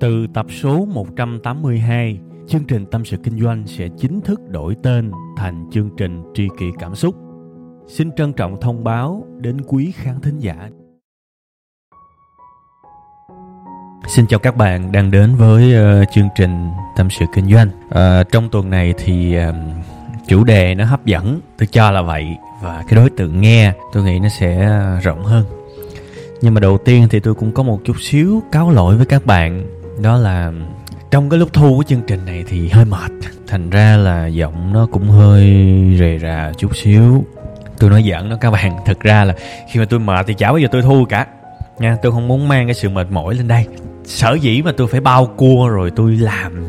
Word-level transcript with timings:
Từ 0.00 0.26
tập 0.34 0.46
số 0.62 0.84
182, 0.84 2.18
chương 2.48 2.64
trình 2.64 2.86
Tâm 2.86 3.04
sự 3.04 3.16
Kinh 3.16 3.40
doanh 3.40 3.66
sẽ 3.66 3.88
chính 3.98 4.20
thức 4.20 4.40
đổi 4.48 4.76
tên 4.82 5.10
thành 5.36 5.70
chương 5.72 5.90
trình 5.96 6.22
Tri 6.34 6.48
kỷ 6.58 6.66
Cảm 6.78 6.94
xúc. 6.94 7.14
Xin 7.88 8.12
trân 8.16 8.32
trọng 8.32 8.60
thông 8.60 8.84
báo 8.84 9.26
đến 9.40 9.60
quý 9.66 9.92
khán 9.96 10.20
thính 10.20 10.38
giả. 10.38 10.68
Xin 14.16 14.26
chào 14.26 14.40
các 14.40 14.56
bạn 14.56 14.92
đang 14.92 15.10
đến 15.10 15.34
với 15.34 15.74
uh, 16.02 16.08
chương 16.14 16.28
trình 16.36 16.68
Tâm 16.96 17.10
sự 17.10 17.24
Kinh 17.34 17.50
doanh. 17.52 17.68
Uh, 17.68 18.28
trong 18.32 18.48
tuần 18.48 18.70
này 18.70 18.94
thì 18.98 19.36
uh, 19.38 19.54
chủ 20.28 20.44
đề 20.44 20.74
nó 20.74 20.84
hấp 20.84 21.06
dẫn, 21.06 21.40
tôi 21.58 21.66
cho 21.66 21.90
là 21.90 22.02
vậy 22.02 22.26
và 22.62 22.84
cái 22.88 22.96
đối 22.96 23.10
tượng 23.10 23.40
nghe 23.40 23.72
tôi 23.92 24.04
nghĩ 24.04 24.18
nó 24.18 24.28
sẽ 24.28 24.80
rộng 25.02 25.24
hơn. 25.24 25.44
Nhưng 26.42 26.54
mà 26.54 26.60
đầu 26.60 26.78
tiên 26.78 27.06
thì 27.10 27.20
tôi 27.20 27.34
cũng 27.34 27.52
có 27.52 27.62
một 27.62 27.80
chút 27.84 27.96
xíu 28.00 28.42
cáo 28.52 28.70
lỗi 28.70 28.96
với 28.96 29.06
các 29.06 29.26
bạn 29.26 29.79
đó 30.02 30.16
là 30.16 30.52
trong 31.10 31.30
cái 31.30 31.38
lúc 31.38 31.52
thu 31.52 31.76
của 31.76 31.82
chương 31.82 32.02
trình 32.06 32.24
này 32.24 32.44
thì 32.48 32.68
hơi 32.68 32.84
mệt. 32.84 33.10
Thành 33.46 33.70
ra 33.70 33.96
là 33.96 34.26
giọng 34.26 34.72
nó 34.72 34.86
cũng 34.92 35.08
hơi 35.08 35.44
rề 35.98 36.18
rà 36.18 36.52
chút 36.58 36.76
xíu. 36.76 37.24
Tôi 37.78 37.90
nói 37.90 38.04
giỡn 38.10 38.30
đó 38.30 38.36
các 38.40 38.50
bạn. 38.50 38.76
Thực 38.86 39.00
ra 39.00 39.24
là 39.24 39.34
khi 39.72 39.80
mà 39.80 39.86
tôi 39.90 40.00
mệt 40.00 40.26
thì 40.26 40.34
chả 40.34 40.48
bao 40.48 40.58
giờ 40.58 40.68
tôi 40.72 40.82
thu 40.82 41.04
cả. 41.08 41.26
Nha, 41.78 41.96
tôi 42.02 42.12
không 42.12 42.28
muốn 42.28 42.48
mang 42.48 42.66
cái 42.66 42.74
sự 42.74 42.88
mệt 42.88 43.10
mỏi 43.10 43.34
lên 43.34 43.48
đây. 43.48 43.66
Sở 44.04 44.34
dĩ 44.40 44.62
mà 44.62 44.72
tôi 44.76 44.86
phải 44.86 45.00
bao 45.00 45.26
cua 45.26 45.68
rồi 45.68 45.90
tôi 45.96 46.16
làm, 46.16 46.66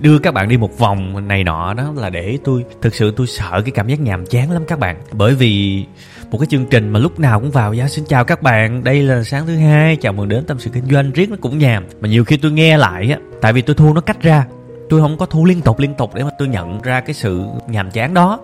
đưa 0.00 0.18
các 0.18 0.34
bạn 0.34 0.48
đi 0.48 0.56
một 0.56 0.78
vòng 0.78 1.28
này 1.28 1.44
nọ 1.44 1.74
đó 1.74 1.92
là 1.96 2.10
để 2.10 2.38
tôi, 2.44 2.64
thực 2.82 2.94
sự 2.94 3.12
tôi 3.16 3.26
sợ 3.26 3.62
cái 3.64 3.70
cảm 3.70 3.88
giác 3.88 4.00
nhàm 4.00 4.26
chán 4.26 4.50
lắm 4.50 4.62
các 4.68 4.78
bạn. 4.78 4.96
Bởi 5.12 5.34
vì 5.34 5.84
một 6.30 6.38
cái 6.38 6.46
chương 6.46 6.66
trình 6.66 6.88
mà 6.88 7.00
lúc 7.00 7.20
nào 7.20 7.40
cũng 7.40 7.50
vào 7.50 7.74
giá 7.74 7.88
xin 7.88 8.04
chào 8.04 8.24
các 8.24 8.42
bạn. 8.42 8.84
Đây 8.84 9.02
là 9.02 9.24
sáng 9.24 9.46
thứ 9.46 9.56
hai. 9.56 9.96
Chào 9.96 10.12
mừng 10.12 10.28
đến 10.28 10.44
tâm 10.44 10.58
sự 10.58 10.70
kinh 10.70 10.86
doanh 10.90 11.10
riết 11.12 11.30
nó 11.30 11.36
cũng 11.40 11.58
nhàm 11.58 11.84
mà 12.00 12.08
nhiều 12.08 12.24
khi 12.24 12.36
tôi 12.36 12.52
nghe 12.52 12.76
lại 12.76 13.10
á, 13.10 13.18
tại 13.40 13.52
vì 13.52 13.62
tôi 13.62 13.76
thu 13.76 13.94
nó 13.94 14.00
cách 14.00 14.22
ra. 14.22 14.46
Tôi 14.88 15.00
không 15.00 15.18
có 15.18 15.26
thu 15.26 15.44
liên 15.44 15.60
tục 15.60 15.78
liên 15.78 15.94
tục 15.94 16.14
để 16.14 16.24
mà 16.24 16.30
tôi 16.38 16.48
nhận 16.48 16.82
ra 16.82 17.00
cái 17.00 17.14
sự 17.14 17.44
nhàm 17.68 17.90
chán 17.90 18.14
đó. 18.14 18.40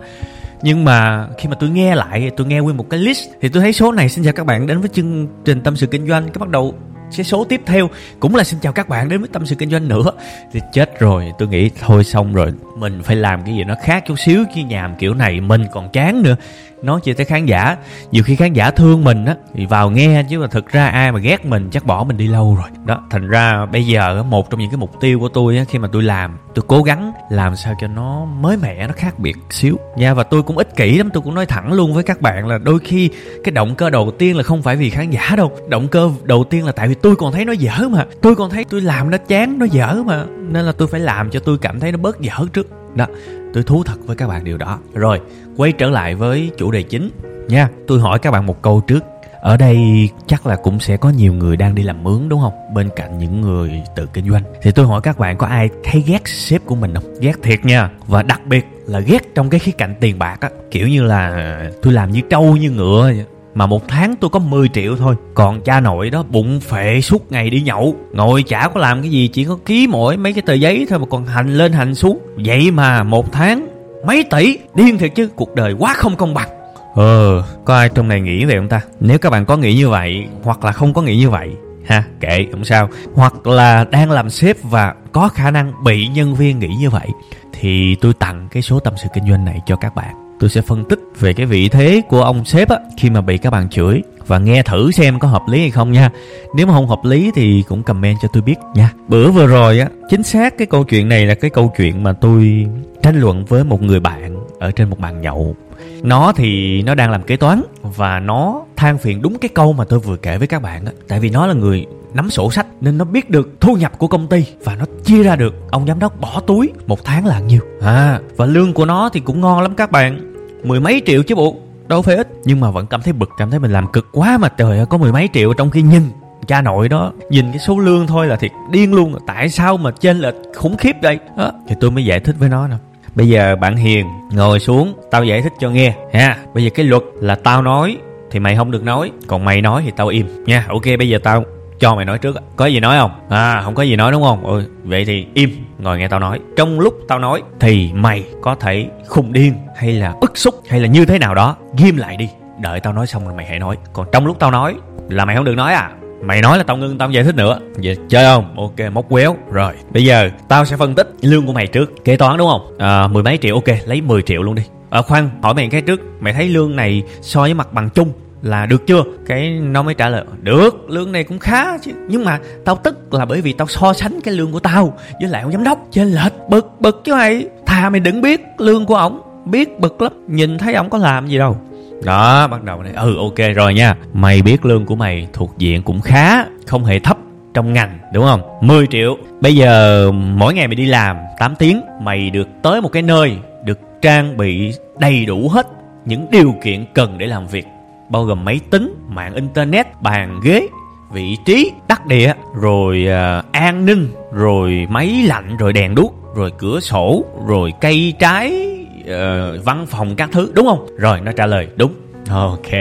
Nhưng 0.61 0.85
mà 0.85 1.27
khi 1.37 1.49
mà 1.49 1.55
tôi 1.59 1.69
nghe 1.69 1.95
lại, 1.95 2.31
tôi 2.37 2.47
nghe 2.47 2.59
nguyên 2.59 2.77
một 2.77 2.89
cái 2.89 2.99
list, 2.99 3.29
thì 3.41 3.49
tôi 3.49 3.61
thấy 3.61 3.73
số 3.73 3.91
này. 3.91 4.09
Xin 4.09 4.23
chào 4.23 4.33
các 4.33 4.45
bạn. 4.45 4.67
Đến 4.67 4.79
với 4.79 4.89
chương 4.89 5.27
trình 5.45 5.61
tâm 5.61 5.75
sự 5.75 5.87
kinh 5.87 6.07
doanh. 6.07 6.23
Cái 6.23 6.39
bắt 6.39 6.49
đầu 6.49 6.75
cái 7.17 7.23
số 7.23 7.43
tiếp 7.43 7.61
theo 7.65 7.89
cũng 8.19 8.35
là 8.35 8.43
xin 8.43 8.59
chào 8.59 8.73
các 8.73 8.89
bạn 8.89 9.09
đến 9.09 9.19
với 9.19 9.29
tâm 9.33 9.45
sự 9.45 9.55
kinh 9.55 9.69
doanh 9.69 9.87
nữa. 9.87 10.11
Thì 10.53 10.59
chết 10.73 10.99
rồi, 10.99 11.31
tôi 11.37 11.47
nghĩ 11.47 11.69
thôi 11.81 12.03
xong 12.03 12.33
rồi, 12.33 12.53
mình 12.77 13.01
phải 13.03 13.15
làm 13.15 13.43
cái 13.45 13.55
gì 13.55 13.63
nó 13.63 13.75
khác 13.83 14.03
chút 14.07 14.19
xíu 14.19 14.43
chứ 14.55 14.61
nhàm 14.61 14.95
kiểu 14.95 15.13
này 15.13 15.41
mình 15.41 15.65
còn 15.71 15.89
chán 15.89 16.23
nữa. 16.23 16.35
Nói 16.81 17.01
chia 17.01 17.13
tới 17.13 17.25
khán 17.25 17.45
giả, 17.45 17.77
nhiều 18.11 18.23
khi 18.23 18.35
khán 18.35 18.53
giả 18.53 18.71
thương 18.71 19.03
mình 19.03 19.25
á, 19.25 19.35
thì 19.53 19.65
vào 19.65 19.89
nghe 19.89 20.23
chứ 20.29 20.39
mà 20.39 20.47
thực 20.47 20.71
ra 20.71 20.87
ai 20.87 21.11
mà 21.11 21.19
ghét 21.19 21.45
mình 21.45 21.69
chắc 21.71 21.85
bỏ 21.85 22.03
mình 22.03 22.17
đi 22.17 22.27
lâu 22.27 22.55
rồi. 22.55 22.69
Đó, 22.85 23.03
thành 23.09 23.27
ra 23.27 23.65
bây 23.65 23.85
giờ 23.85 24.23
một 24.23 24.49
trong 24.49 24.59
những 24.59 24.69
cái 24.69 24.77
mục 24.77 24.91
tiêu 25.01 25.19
của 25.19 25.29
tôi 25.29 25.57
á, 25.57 25.63
khi 25.69 25.79
mà 25.79 25.87
tôi 25.91 26.03
làm, 26.03 26.37
tôi 26.55 26.65
cố 26.67 26.83
gắng 26.83 27.11
làm 27.29 27.55
sao 27.55 27.73
cho 27.81 27.87
nó 27.87 28.25
mới 28.25 28.57
mẻ, 28.57 28.87
nó 28.87 28.93
khác 28.97 29.19
biệt 29.19 29.35
xíu. 29.49 29.77
Nha, 29.97 30.13
và 30.13 30.23
tôi 30.23 30.43
cũng 30.43 30.57
ích 30.57 30.75
kỷ 30.75 30.97
lắm, 30.97 31.09
tôi 31.13 31.23
cũng 31.23 31.35
nói 31.35 31.45
thẳng 31.45 31.73
luôn 31.73 31.93
với 31.93 32.03
các 32.03 32.21
bạn 32.21 32.47
là 32.47 32.57
đôi 32.57 32.79
khi 32.79 33.09
cái 33.43 33.51
động 33.51 33.75
cơ 33.75 33.89
đầu 33.89 34.11
tiên 34.17 34.37
là 34.37 34.43
không 34.43 34.61
phải 34.61 34.75
vì 34.75 34.89
khán 34.89 35.09
giả 35.11 35.33
đâu. 35.37 35.51
Động 35.67 35.87
cơ 35.87 36.09
đầu 36.23 36.43
tiên 36.43 36.65
là 36.65 36.71
tại 36.71 36.87
vì 36.87 36.94
tôi 37.01 37.15
còn 37.15 37.31
thấy 37.31 37.45
nó 37.45 37.51
dở 37.51 37.89
mà. 37.89 38.05
Tôi 38.21 38.35
còn 38.35 38.49
thấy 38.49 38.63
tôi 38.63 38.81
làm 38.81 39.11
nó 39.11 39.17
chán, 39.17 39.59
nó 39.59 39.65
dở 39.65 40.03
mà. 40.05 40.25
Nên 40.49 40.65
là 40.65 40.71
tôi 40.71 40.87
phải 40.87 40.99
làm 40.99 41.29
cho 41.29 41.39
tôi 41.39 41.57
cảm 41.57 41.79
thấy 41.79 41.91
nó 41.91 41.97
bớt 41.97 42.21
dở 42.21 42.33
trước. 42.53 42.95
Đó, 42.95 43.05
tôi 43.53 43.63
thú 43.63 43.83
thật 43.83 43.95
với 44.05 44.15
các 44.15 44.27
bạn 44.27 44.43
điều 44.43 44.57
đó. 44.57 44.79
Rồi, 44.93 45.21
quay 45.57 45.71
trở 45.71 45.89
lại 45.89 46.15
với 46.15 46.51
chủ 46.57 46.71
đề 46.71 46.83
chính. 46.83 47.09
Nha, 47.47 47.69
tôi 47.87 47.99
hỏi 47.99 48.19
các 48.19 48.31
bạn 48.31 48.45
một 48.45 48.61
câu 48.61 48.81
trước. 48.81 49.03
Ở 49.41 49.57
đây 49.57 50.09
chắc 50.27 50.45
là 50.45 50.55
cũng 50.55 50.79
sẽ 50.79 50.97
có 50.97 51.09
nhiều 51.09 51.33
người 51.33 51.57
đang 51.57 51.75
đi 51.75 51.83
làm 51.83 52.03
mướn, 52.03 52.29
đúng 52.29 52.41
không? 52.41 52.53
Bên 52.73 52.89
cạnh 52.95 53.17
những 53.17 53.41
người 53.41 53.71
tự 53.95 54.05
kinh 54.13 54.29
doanh. 54.29 54.43
Thì 54.61 54.71
tôi 54.71 54.85
hỏi 54.85 55.01
các 55.01 55.19
bạn 55.19 55.37
có 55.37 55.47
ai 55.47 55.69
thấy 55.83 56.03
ghét 56.07 56.27
sếp 56.27 56.65
của 56.65 56.75
mình 56.75 56.93
không? 56.93 57.03
Ghét 57.21 57.33
thiệt 57.43 57.65
nha. 57.65 57.89
Và 58.07 58.23
đặc 58.23 58.41
biệt 58.45 58.65
là 58.87 58.99
ghét 58.99 59.35
trong 59.35 59.49
cái 59.49 59.59
khía 59.59 59.71
cạnh 59.71 59.95
tiền 59.99 60.19
bạc 60.19 60.41
á. 60.41 60.49
Kiểu 60.71 60.87
như 60.87 61.03
là, 61.03 61.59
tôi 61.81 61.93
làm 61.93 62.11
như 62.11 62.21
trâu 62.29 62.57
như 62.57 62.71
ngựa 62.71 63.01
vậy 63.01 63.25
mà 63.55 63.65
một 63.65 63.87
tháng 63.87 64.15
tôi 64.15 64.29
có 64.29 64.39
10 64.39 64.67
triệu 64.67 64.95
thôi. 64.95 65.15
Còn 65.33 65.61
cha 65.61 65.79
nội 65.79 66.09
đó 66.09 66.23
bụng 66.29 66.59
phệ 66.59 67.01
suốt 67.01 67.31
ngày 67.31 67.49
đi 67.49 67.61
nhậu. 67.61 67.95
Ngồi 68.13 68.43
chả 68.43 68.67
có 68.73 68.79
làm 68.79 69.01
cái 69.01 69.11
gì, 69.11 69.27
chỉ 69.27 69.43
có 69.43 69.57
ký 69.65 69.87
mỗi 69.87 70.17
mấy 70.17 70.33
cái 70.33 70.41
tờ 70.41 70.53
giấy 70.53 70.87
thôi 70.89 70.99
mà 70.99 71.05
còn 71.09 71.25
hành 71.25 71.57
lên 71.57 71.71
hành 71.71 71.95
xuống. 71.95 72.19
Vậy 72.45 72.71
mà 72.71 73.03
một 73.03 73.31
tháng, 73.31 73.67
mấy 74.07 74.23
tỷ. 74.23 74.57
Điên 74.75 74.97
thiệt 74.97 75.15
chứ, 75.15 75.29
cuộc 75.35 75.55
đời 75.55 75.73
quá 75.73 75.93
không 75.93 76.15
công 76.15 76.33
bằng. 76.33 76.49
Ờ 76.95 77.43
có 77.65 77.75
ai 77.75 77.89
trong 77.89 78.07
này 78.07 78.21
nghĩ 78.21 78.45
vậy 78.45 78.55
không 78.55 78.69
ta? 78.69 78.81
Nếu 78.99 79.17
các 79.17 79.29
bạn 79.29 79.45
có 79.45 79.57
nghĩ 79.57 79.75
như 79.75 79.89
vậy, 79.89 80.25
hoặc 80.43 80.65
là 80.65 80.71
không 80.71 80.93
có 80.93 81.01
nghĩ 81.01 81.17
như 81.17 81.29
vậy, 81.29 81.49
ha, 81.85 82.03
kệ, 82.19 82.45
không 82.51 82.65
sao. 82.65 82.89
Hoặc 83.13 83.47
là 83.47 83.85
đang 83.91 84.11
làm 84.11 84.29
sếp 84.29 84.57
và 84.63 84.93
có 85.11 85.27
khả 85.27 85.51
năng 85.51 85.83
bị 85.83 86.07
nhân 86.07 86.35
viên 86.35 86.59
nghĩ 86.59 86.69
như 86.79 86.89
vậy, 86.89 87.07
thì 87.53 87.95
tôi 87.95 88.13
tặng 88.13 88.47
cái 88.51 88.61
số 88.61 88.79
tâm 88.79 88.93
sự 89.03 89.09
kinh 89.13 89.29
doanh 89.29 89.45
này 89.45 89.59
cho 89.65 89.75
các 89.75 89.95
bạn 89.95 90.24
tôi 90.39 90.49
sẽ 90.49 90.61
phân 90.61 90.85
tích 90.85 90.99
về 91.19 91.33
cái 91.33 91.45
vị 91.45 91.69
thế 91.69 92.01
của 92.09 92.21
ông 92.21 92.45
sếp 92.45 92.69
á, 92.69 92.77
khi 92.97 93.09
mà 93.09 93.21
bị 93.21 93.37
các 93.37 93.49
bạn 93.49 93.69
chửi. 93.69 94.01
Và 94.27 94.37
nghe 94.37 94.63
thử 94.63 94.91
xem 94.91 95.19
có 95.19 95.27
hợp 95.27 95.41
lý 95.49 95.59
hay 95.59 95.71
không 95.71 95.91
nha. 95.91 96.09
Nếu 96.55 96.67
mà 96.67 96.73
không 96.73 96.87
hợp 96.87 96.99
lý 97.03 97.31
thì 97.35 97.63
cũng 97.67 97.83
comment 97.83 98.17
cho 98.21 98.27
tôi 98.33 98.43
biết 98.43 98.55
nha. 98.75 98.91
Bữa 99.07 99.31
vừa 99.31 99.47
rồi 99.47 99.79
á, 99.79 99.87
chính 100.09 100.23
xác 100.23 100.57
cái 100.57 100.67
câu 100.67 100.83
chuyện 100.83 101.09
này 101.09 101.25
là 101.25 101.35
cái 101.35 101.49
câu 101.49 101.73
chuyện 101.77 102.03
mà 102.03 102.13
tôi 102.13 102.67
tranh 103.01 103.19
luận 103.19 103.45
với 103.45 103.63
một 103.63 103.81
người 103.81 103.99
bạn 103.99 104.37
ở 104.59 104.71
trên 104.71 104.89
một 104.89 104.99
bàn 104.99 105.21
nhậu. 105.21 105.55
Nó 106.03 106.33
thì 106.35 106.81
nó 106.81 106.95
đang 106.95 107.11
làm 107.11 107.23
kế 107.23 107.37
toán 107.37 107.61
và 107.81 108.19
nó 108.19 108.63
than 108.75 108.97
phiền 108.97 109.21
đúng 109.21 109.37
cái 109.37 109.49
câu 109.49 109.73
mà 109.73 109.85
tôi 109.85 109.99
vừa 109.99 110.17
kể 110.17 110.37
với 110.37 110.47
các 110.47 110.61
bạn 110.61 110.85
á. 110.85 110.91
Tại 111.07 111.19
vì 111.19 111.29
nó 111.29 111.47
là 111.47 111.53
người 111.53 111.85
nắm 112.15 112.29
sổ 112.29 112.51
sách 112.51 112.65
nên 112.81 112.97
nó 112.97 113.05
biết 113.05 113.29
được 113.29 113.57
thu 113.61 113.75
nhập 113.75 113.97
của 113.97 114.07
công 114.07 114.27
ty 114.27 114.45
và 114.63 114.75
nó 114.75 114.85
chia 115.03 115.23
ra 115.23 115.35
được. 115.35 115.53
Ông 115.71 115.87
giám 115.87 115.99
đốc 115.99 116.21
bỏ 116.21 116.41
túi 116.47 116.71
một 116.87 117.05
tháng 117.05 117.25
là 117.25 117.39
nhiêu 117.39 117.61
à 117.81 118.19
và 118.37 118.45
lương 118.45 118.73
của 118.73 118.85
nó 118.85 119.09
thì 119.13 119.19
cũng 119.19 119.41
ngon 119.41 119.61
lắm 119.61 119.75
các 119.75 119.91
bạn. 119.91 120.33
Mười 120.63 120.79
mấy 120.79 121.01
triệu 121.05 121.23
chứ 121.23 121.35
bộ 121.35 121.55
đâu 121.87 122.01
phải 122.01 122.15
ít. 122.15 122.27
Nhưng 122.43 122.59
mà 122.59 122.71
vẫn 122.71 122.87
cảm 122.87 123.01
thấy 123.01 123.13
bực 123.13 123.29
cảm 123.37 123.51
thấy 123.51 123.59
mình 123.59 123.71
làm 123.71 123.91
cực 123.91 124.07
quá 124.11 124.37
mà 124.37 124.49
trời 124.49 124.77
ơi 124.77 124.85
có 124.85 124.97
mười 124.97 125.11
mấy 125.11 125.29
triệu 125.33 125.53
trong 125.53 125.69
khi 125.69 125.81
nhìn 125.81 126.03
cha 126.47 126.61
nội 126.61 126.89
đó 126.89 127.11
nhìn 127.29 127.45
cái 127.49 127.59
số 127.59 127.79
lương 127.79 128.07
thôi 128.07 128.27
là 128.27 128.35
thiệt 128.35 128.51
điên 128.71 128.93
luôn. 128.93 129.15
Tại 129.27 129.49
sao 129.49 129.77
mà 129.77 129.91
trên 129.99 130.19
lệch 130.19 130.35
khủng 130.55 130.77
khiếp 130.77 130.95
đây 131.01 131.19
đó. 131.37 131.51
Thì 131.67 131.75
tôi 131.79 131.91
mới 131.91 132.05
giải 132.05 132.19
thích 132.19 132.35
với 132.39 132.49
nó 132.49 132.67
nè. 132.67 132.75
Bây 133.15 133.29
giờ 133.29 133.55
bạn 133.55 133.75
hiền 133.75 134.05
ngồi 134.31 134.59
xuống 134.59 134.93
tao 135.11 135.23
giải 135.23 135.41
thích 135.41 135.53
cho 135.59 135.69
nghe 135.69 135.95
ha. 136.13 136.37
Bây 136.53 136.63
giờ 136.63 136.69
cái 136.75 136.85
luật 136.85 137.03
là 137.21 137.35
tao 137.35 137.61
nói 137.61 137.97
thì 138.31 138.39
mày 138.39 138.55
không 138.55 138.71
được 138.71 138.83
nói 138.83 139.11
còn 139.27 139.45
mày 139.45 139.61
nói 139.61 139.81
thì 139.85 139.91
tao 139.95 140.07
im 140.07 140.27
nha. 140.45 140.65
Ok 140.69 140.83
bây 140.99 141.09
giờ 141.09 141.19
tao 141.23 141.43
cho 141.79 141.95
mày 141.95 142.05
nói 142.05 142.17
trước 142.17 142.35
có 142.55 142.65
gì 142.65 142.79
nói 142.79 142.97
không? 142.97 143.11
À 143.29 143.61
không 143.63 143.75
có 143.75 143.83
gì 143.83 143.95
nói 143.95 144.11
đúng 144.11 144.23
không? 144.23 144.45
Ừ 144.45 144.65
vậy 144.83 145.05
thì 145.05 145.27
im 145.33 145.49
ngồi 145.79 145.97
nghe 145.97 146.07
tao 146.07 146.19
nói. 146.19 146.39
Trong 146.55 146.79
lúc 146.79 146.99
tao 147.07 147.19
nói 147.19 147.41
thì 147.59 147.91
mày 147.93 148.23
có 148.41 148.55
thể 148.55 148.87
khùng 149.07 149.33
điên 149.33 149.53
hay 149.75 149.93
là 149.93 150.13
bức 150.21 150.37
xúc 150.37 150.55
hay 150.69 150.79
là 150.79 150.87
như 150.87 151.05
thế 151.05 151.19
nào 151.19 151.35
đó 151.35 151.55
ghim 151.77 151.97
lại 151.97 152.17
đi. 152.17 152.29
Đợi 152.61 152.79
tao 152.79 152.93
nói 152.93 153.07
xong 153.07 153.25
rồi 153.25 153.33
mày 153.35 153.45
hãy 153.45 153.59
nói. 153.59 153.77
Còn 153.93 154.07
trong 154.11 154.25
lúc 154.25 154.39
tao 154.39 154.51
nói 154.51 154.75
là 155.09 155.25
mày 155.25 155.35
không 155.35 155.45
được 155.45 155.55
nói 155.55 155.73
à? 155.73 155.91
Mày 156.21 156.41
nói 156.41 156.57
là 156.57 156.63
tao 156.63 156.77
ngưng 156.77 156.97
tao 156.97 157.09
giải 157.11 157.23
thích 157.23 157.35
nữa. 157.35 157.59
Vậy 157.83 157.97
chơi 158.09 158.25
không? 158.25 158.57
Ok 158.57 158.91
móc 158.93 159.09
quéo. 159.09 159.35
Rồi 159.51 159.73
bây 159.89 160.03
giờ 160.03 160.29
tao 160.47 160.65
sẽ 160.65 160.77
phân 160.77 160.95
tích 160.95 161.11
lương 161.21 161.45
của 161.47 161.53
mày 161.53 161.67
trước. 161.67 162.05
Kế 162.05 162.17
toán 162.17 162.37
đúng 162.37 162.49
không? 162.49 162.75
À, 162.77 163.07
mười 163.07 163.23
mấy 163.23 163.37
triệu. 163.41 163.55
Ok 163.55 163.67
lấy 163.85 164.01
10 164.01 164.21
triệu 164.21 164.43
luôn 164.43 164.55
đi. 164.55 164.63
À, 164.89 165.01
khoan 165.01 165.29
hỏi 165.41 165.53
mày 165.53 165.67
cái 165.71 165.81
trước. 165.81 166.01
Mày 166.19 166.33
thấy 166.33 166.49
lương 166.49 166.75
này 166.75 167.03
so 167.21 167.41
với 167.41 167.53
mặt 167.53 167.73
bằng 167.73 167.89
chung 167.89 168.11
là 168.45 168.65
được 168.65 168.87
chưa? 168.87 169.03
Cái 169.25 169.49
nó 169.49 169.83
mới 169.83 169.93
trả 169.93 170.09
lời, 170.09 170.23
được, 170.41 170.89
lương 170.89 171.11
này 171.11 171.23
cũng 171.23 171.39
khá 171.39 171.77
chứ. 171.77 171.91
Nhưng 172.09 172.25
mà 172.25 172.39
tao 172.65 172.75
tức 172.75 173.13
là 173.13 173.25
bởi 173.25 173.41
vì 173.41 173.53
tao 173.53 173.67
so 173.67 173.93
sánh 173.93 174.19
cái 174.23 174.33
lương 174.33 174.51
của 174.51 174.59
tao 174.59 174.97
với 175.19 175.29
lại 175.29 175.41
ông 175.41 175.51
giám 175.51 175.63
đốc. 175.63 175.87
Trên 175.91 176.07
lệch, 176.07 176.33
bực 176.49 176.71
bực 176.79 177.01
chứ 177.03 177.13
mày. 177.13 177.45
Thà 177.65 177.89
mày 177.89 177.99
đừng 177.99 178.21
biết 178.21 178.41
lương 178.57 178.85
của 178.85 178.95
ổng. 178.95 179.21
Biết 179.45 179.79
bực 179.79 180.01
lắm, 180.01 180.11
nhìn 180.27 180.57
thấy 180.57 180.73
ổng 180.73 180.89
có 180.89 180.97
làm 180.97 181.27
gì 181.27 181.37
đâu. 181.37 181.57
Đó, 182.03 182.47
bắt 182.47 182.63
đầu 182.63 182.83
này. 182.83 182.93
Ừ 182.95 183.17
ok 183.17 183.55
rồi 183.55 183.73
nha. 183.73 183.95
Mày 184.13 184.41
biết 184.41 184.65
lương 184.65 184.85
của 184.85 184.95
mày 184.95 185.27
thuộc 185.33 185.53
diện 185.57 185.83
cũng 185.83 186.01
khá, 186.01 186.45
không 186.67 186.85
hề 186.85 186.99
thấp 186.99 187.17
trong 187.53 187.73
ngành, 187.73 187.99
đúng 188.13 188.23
không? 188.23 188.41
10 188.61 188.87
triệu. 188.87 189.17
Bây 189.41 189.55
giờ 189.55 190.11
mỗi 190.11 190.53
ngày 190.53 190.67
mày 190.67 190.75
đi 190.75 190.85
làm 190.85 191.17
8 191.39 191.55
tiếng, 191.55 191.81
mày 192.01 192.29
được 192.29 192.47
tới 192.63 192.81
một 192.81 192.89
cái 192.91 193.01
nơi 193.01 193.37
được 193.63 193.79
trang 194.01 194.37
bị 194.37 194.73
đầy 194.99 195.25
đủ 195.25 195.49
hết 195.49 195.67
những 196.05 196.27
điều 196.31 196.55
kiện 196.63 196.85
cần 196.93 197.17
để 197.17 197.25
làm 197.27 197.47
việc 197.47 197.67
bao 198.09 198.23
gồm 198.23 198.45
máy 198.45 198.59
tính, 198.69 198.95
mạng 199.09 199.35
internet, 199.35 200.01
bàn 200.01 200.39
ghế, 200.43 200.67
vị 201.11 201.37
trí, 201.45 201.71
đắc 201.87 202.05
địa, 202.05 202.33
rồi 202.55 203.07
uh, 203.07 203.51
an 203.51 203.85
ninh, 203.85 204.07
rồi 204.31 204.87
máy 204.89 205.23
lạnh, 205.27 205.57
rồi 205.57 205.73
đèn 205.73 205.95
đuốc, 205.95 206.35
rồi 206.35 206.51
cửa 206.57 206.79
sổ, 206.79 207.25
rồi 207.47 207.73
cây 207.81 208.13
trái, 208.19 208.75
uh, 209.01 209.65
văn 209.65 209.85
phòng 209.89 210.15
các 210.15 210.29
thứ, 210.31 210.51
đúng 210.55 210.65
không? 210.65 210.87
Rồi 210.97 211.21
nó 211.21 211.31
trả 211.31 211.45
lời 211.45 211.67
đúng. 211.75 211.93
Ok, 212.29 212.71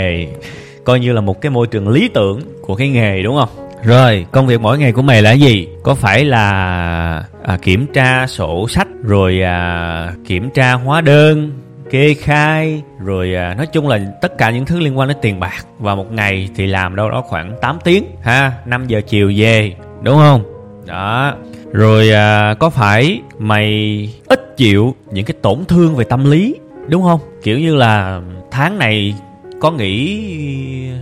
coi 0.84 1.00
như 1.00 1.12
là 1.12 1.20
một 1.20 1.40
cái 1.40 1.50
môi 1.50 1.66
trường 1.66 1.88
lý 1.88 2.08
tưởng 2.08 2.40
của 2.62 2.74
cái 2.74 2.88
nghề 2.88 3.22
đúng 3.22 3.36
không? 3.40 3.48
Rồi, 3.84 4.26
công 4.32 4.46
việc 4.46 4.60
mỗi 4.60 4.78
ngày 4.78 4.92
của 4.92 5.02
mày 5.02 5.22
là 5.22 5.32
gì? 5.32 5.68
Có 5.82 5.94
phải 5.94 6.24
là 6.24 7.24
à, 7.42 7.58
kiểm 7.62 7.86
tra 7.86 8.26
sổ 8.26 8.68
sách, 8.68 8.88
rồi 9.02 9.40
à, 9.42 10.12
kiểm 10.26 10.50
tra 10.50 10.72
hóa 10.72 11.00
đơn, 11.00 11.52
kê 11.90 12.14
khai 12.14 12.82
rồi 12.98 13.34
à, 13.34 13.54
nói 13.54 13.66
chung 13.66 13.88
là 13.88 14.00
tất 14.20 14.38
cả 14.38 14.50
những 14.50 14.64
thứ 14.64 14.78
liên 14.78 14.98
quan 14.98 15.08
đến 15.08 15.16
tiền 15.22 15.40
bạc 15.40 15.66
và 15.78 15.94
một 15.94 16.12
ngày 16.12 16.48
thì 16.56 16.66
làm 16.66 16.96
đâu 16.96 17.10
đó 17.10 17.22
khoảng 17.26 17.56
8 17.60 17.78
tiếng 17.84 18.04
ha 18.22 18.52
5 18.66 18.86
giờ 18.86 19.00
chiều 19.06 19.32
về 19.36 19.75
đúng 20.02 20.16
không? 20.16 20.42
Đó. 20.86 21.34
Rồi 21.72 22.10
à, 22.10 22.54
có 22.54 22.70
phải 22.70 23.20
mày 23.38 24.08
ít 24.26 24.56
chịu 24.56 24.94
những 25.10 25.25
cái 25.25 25.34
tổn 25.42 25.64
thương 25.69 25.94
về 25.96 26.04
tâm 26.04 26.31
lý 26.31 26.54
đúng 26.88 27.02
không? 27.02 27.20
Kiểu 27.42 27.58
như 27.58 27.75
là 27.75 28.20
tháng 28.50 28.78
này 28.78 29.14
có 29.60 29.70
nghỉ 29.70 30.31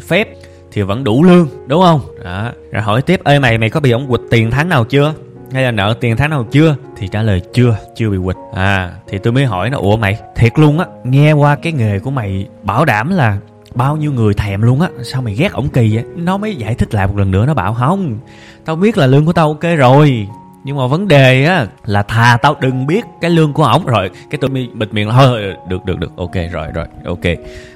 phép 0.06 0.28
thì 0.72 0.82
vẫn 0.82 1.04
đủ 1.04 1.22
lương 1.22 1.48
đúng 1.66 1.82
không? 1.82 2.00
Đó. 2.24 2.50
Rồi 2.72 2.82
hỏi 2.82 3.02
tiếp 3.02 3.20
ê 3.24 3.38
mày 3.38 3.58
mày 3.58 3.70
có 3.70 3.80
bị 3.80 3.90
ổng 3.90 4.08
quỵt 4.08 4.20
tiền 4.30 4.50
tháng 4.50 4.68
nào 4.68 4.84
chưa? 4.84 5.14
Hay 5.52 5.62
là 5.62 5.70
nợ 5.70 5.94
tiền 6.00 6.16
tháng 6.16 6.30
nào 6.30 6.46
chưa? 6.50 6.76
Thì 6.96 7.08
trả 7.08 7.22
lời 7.22 7.42
chưa 7.54 7.76
chưa 7.96 8.10
bị 8.10 8.18
quỵt. 8.24 8.36
À 8.54 8.92
thì 9.08 9.18
tôi 9.18 9.32
mới 9.32 9.44
hỏi 9.44 9.70
nó, 9.70 9.78
ủa 9.78 9.96
mày, 9.96 10.18
thiệt 10.36 10.58
luôn 10.58 10.78
á, 10.78 10.86
nghe 11.04 11.32
qua 11.32 11.56
cái 11.56 11.72
nghề 11.72 11.98
của 11.98 12.10
mày 12.10 12.46
bảo 12.62 12.84
đảm 12.84 13.10
là 13.10 13.38
bao 13.74 13.96
nhiêu 13.96 14.12
người 14.12 14.34
thèm 14.34 14.62
luôn 14.62 14.80
á, 14.80 14.88
sao 15.04 15.22
mày 15.22 15.34
ghét 15.34 15.52
ổng 15.52 15.68
kỳ 15.68 15.94
vậy? 15.94 16.04
Nó 16.16 16.36
mới 16.36 16.54
giải 16.54 16.74
thích 16.74 16.94
lại 16.94 17.06
một 17.06 17.16
lần 17.16 17.30
nữa, 17.30 17.46
nó 17.46 17.54
bảo, 17.54 17.74
không, 17.74 18.18
tao 18.64 18.76
biết 18.76 18.98
là 18.98 19.06
lương 19.06 19.26
của 19.26 19.32
tao 19.32 19.48
ok 19.48 19.78
rồi 19.78 20.26
nhưng 20.64 20.76
mà 20.76 20.86
vấn 20.86 21.08
đề 21.08 21.44
á 21.44 21.66
là 21.84 22.02
thà 22.02 22.38
tao 22.42 22.56
đừng 22.60 22.86
biết 22.86 23.04
cái 23.20 23.30
lương 23.30 23.52
của 23.52 23.64
ổng. 23.64 23.86
Rồi 23.86 24.10
cái 24.30 24.38
tôi 24.40 24.50
mới 24.50 24.68
bịt 24.74 24.92
miệng 24.92 25.08
là 25.08 25.14
thôi 25.14 25.42
được 25.68 25.84
được 25.84 25.98
được 25.98 26.16
ok 26.16 26.34
rồi 26.52 26.66
rồi 26.74 26.86
ok. 27.04 27.20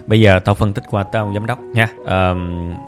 Bây 0.06 0.20
giờ 0.20 0.38
tao 0.44 0.54
phân 0.54 0.72
tích 0.72 0.84
qua 0.90 1.02
tao 1.02 1.30
giám 1.34 1.46
đốc 1.46 1.58
nha. 1.60 1.88
À, 2.06 2.34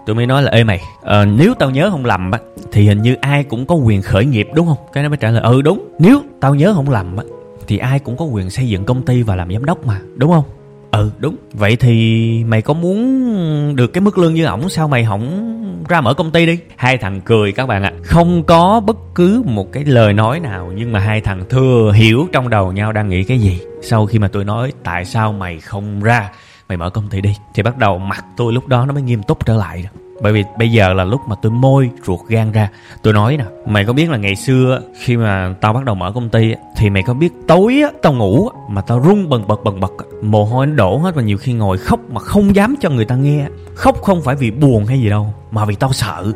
tôi 0.06 0.16
mới 0.16 0.26
nói 0.26 0.42
là 0.42 0.50
ê 0.50 0.64
mày 0.64 0.80
à, 1.04 1.24
nếu 1.24 1.54
tao 1.54 1.70
nhớ 1.70 1.90
không 1.90 2.04
lầm 2.04 2.30
á 2.30 2.38
thì 2.72 2.88
hình 2.88 3.02
như 3.02 3.16
ai 3.20 3.44
cũng 3.44 3.66
có 3.66 3.74
quyền 3.74 4.02
khởi 4.02 4.24
nghiệp 4.24 4.48
đúng 4.54 4.66
không? 4.66 4.78
Cái 4.92 5.02
nó 5.02 5.08
mới 5.08 5.18
trả 5.18 5.30
lời 5.30 5.42
ừ 5.42 5.62
đúng. 5.62 5.88
Nếu 5.98 6.22
tao 6.40 6.54
nhớ 6.54 6.72
không 6.74 6.90
lầm 6.90 7.16
á 7.16 7.24
thì 7.66 7.78
ai 7.78 7.98
cũng 7.98 8.16
có 8.16 8.24
quyền 8.24 8.50
xây 8.50 8.68
dựng 8.68 8.84
công 8.84 9.02
ty 9.02 9.22
và 9.22 9.36
làm 9.36 9.52
giám 9.52 9.64
đốc 9.64 9.86
mà 9.86 10.00
đúng 10.16 10.30
không? 10.30 10.44
Ừ 10.90 11.10
đúng. 11.18 11.36
Vậy 11.52 11.76
thì 11.76 12.44
mày 12.44 12.62
có 12.62 12.74
muốn 12.74 13.76
được 13.76 13.86
cái 13.86 14.00
mức 14.00 14.18
lương 14.18 14.34
như 14.34 14.44
ổng, 14.44 14.68
sao 14.68 14.88
mày 14.88 15.04
không 15.04 15.54
ra 15.88 16.00
mở 16.00 16.14
công 16.14 16.30
ty 16.30 16.46
đi? 16.46 16.58
Hai 16.76 16.98
thằng 16.98 17.20
cười 17.20 17.52
các 17.52 17.66
bạn 17.66 17.82
ạ. 17.82 17.92
À. 17.94 18.00
không 18.04 18.42
có 18.42 18.80
bất 18.80 18.96
cứ 19.14 19.42
một 19.46 19.72
cái 19.72 19.84
lời 19.84 20.12
nói 20.12 20.40
nào, 20.40 20.72
nhưng 20.76 20.92
mà 20.92 20.98
hai 20.98 21.20
thằng 21.20 21.44
thừa 21.48 21.92
hiểu 21.94 22.28
trong 22.32 22.50
đầu 22.50 22.72
nhau 22.72 22.92
đang 22.92 23.08
nghĩ 23.08 23.24
cái 23.24 23.38
gì. 23.38 23.60
Sau 23.82 24.06
khi 24.06 24.18
mà 24.18 24.28
tôi 24.28 24.44
nói, 24.44 24.72
tại 24.84 25.04
sao 25.04 25.32
mày 25.32 25.60
không 25.60 26.02
ra? 26.02 26.30
Mày 26.68 26.78
mở 26.78 26.90
công 26.90 27.08
ty 27.08 27.20
đi. 27.20 27.34
Thì 27.54 27.62
bắt 27.62 27.78
đầu 27.78 27.98
mặt 27.98 28.24
tôi 28.36 28.52
lúc 28.52 28.66
đó 28.66 28.86
nó 28.86 28.92
mới 28.92 29.02
nghiêm 29.02 29.22
túc 29.22 29.46
trở 29.46 29.54
lại 29.56 29.84
bởi 30.22 30.32
vì 30.32 30.44
bây 30.58 30.72
giờ 30.72 30.94
là 30.94 31.04
lúc 31.04 31.20
mà 31.28 31.36
tôi 31.42 31.52
môi 31.52 31.90
ruột 32.06 32.20
gan 32.28 32.52
ra. 32.52 32.68
Tôi 33.02 33.12
nói 33.12 33.36
nè, 33.36 33.44
mày 33.66 33.84
có 33.84 33.92
biết 33.92 34.10
là 34.10 34.16
ngày 34.16 34.36
xưa 34.36 34.80
khi 35.00 35.16
mà 35.16 35.54
tao 35.60 35.72
bắt 35.72 35.84
đầu 35.84 35.94
mở 35.94 36.12
công 36.14 36.28
ty 36.28 36.54
thì 36.76 36.90
mày 36.90 37.02
có 37.02 37.14
biết 37.14 37.32
tối 37.48 37.80
á, 37.82 37.90
tao 38.02 38.12
ngủ 38.12 38.48
mà 38.68 38.80
tao 38.80 38.98
run 39.00 39.28
bần 39.28 39.46
bật 39.48 39.64
bần 39.64 39.80
bật 39.80 39.92
mồ 40.22 40.44
hôi 40.44 40.66
nó 40.66 40.74
đổ 40.74 40.98
hết 40.98 41.14
và 41.14 41.22
nhiều 41.22 41.38
khi 41.38 41.52
ngồi 41.52 41.78
khóc 41.78 42.00
mà 42.12 42.20
không 42.20 42.56
dám 42.56 42.74
cho 42.80 42.90
người 42.90 43.04
ta 43.04 43.14
nghe 43.14 43.46
khóc 43.74 44.02
không 44.02 44.22
phải 44.22 44.36
vì 44.36 44.50
buồn 44.50 44.86
hay 44.86 45.00
gì 45.00 45.08
đâu, 45.08 45.34
mà 45.50 45.64
vì 45.64 45.74
tao 45.74 45.92
sợ. 45.92 46.32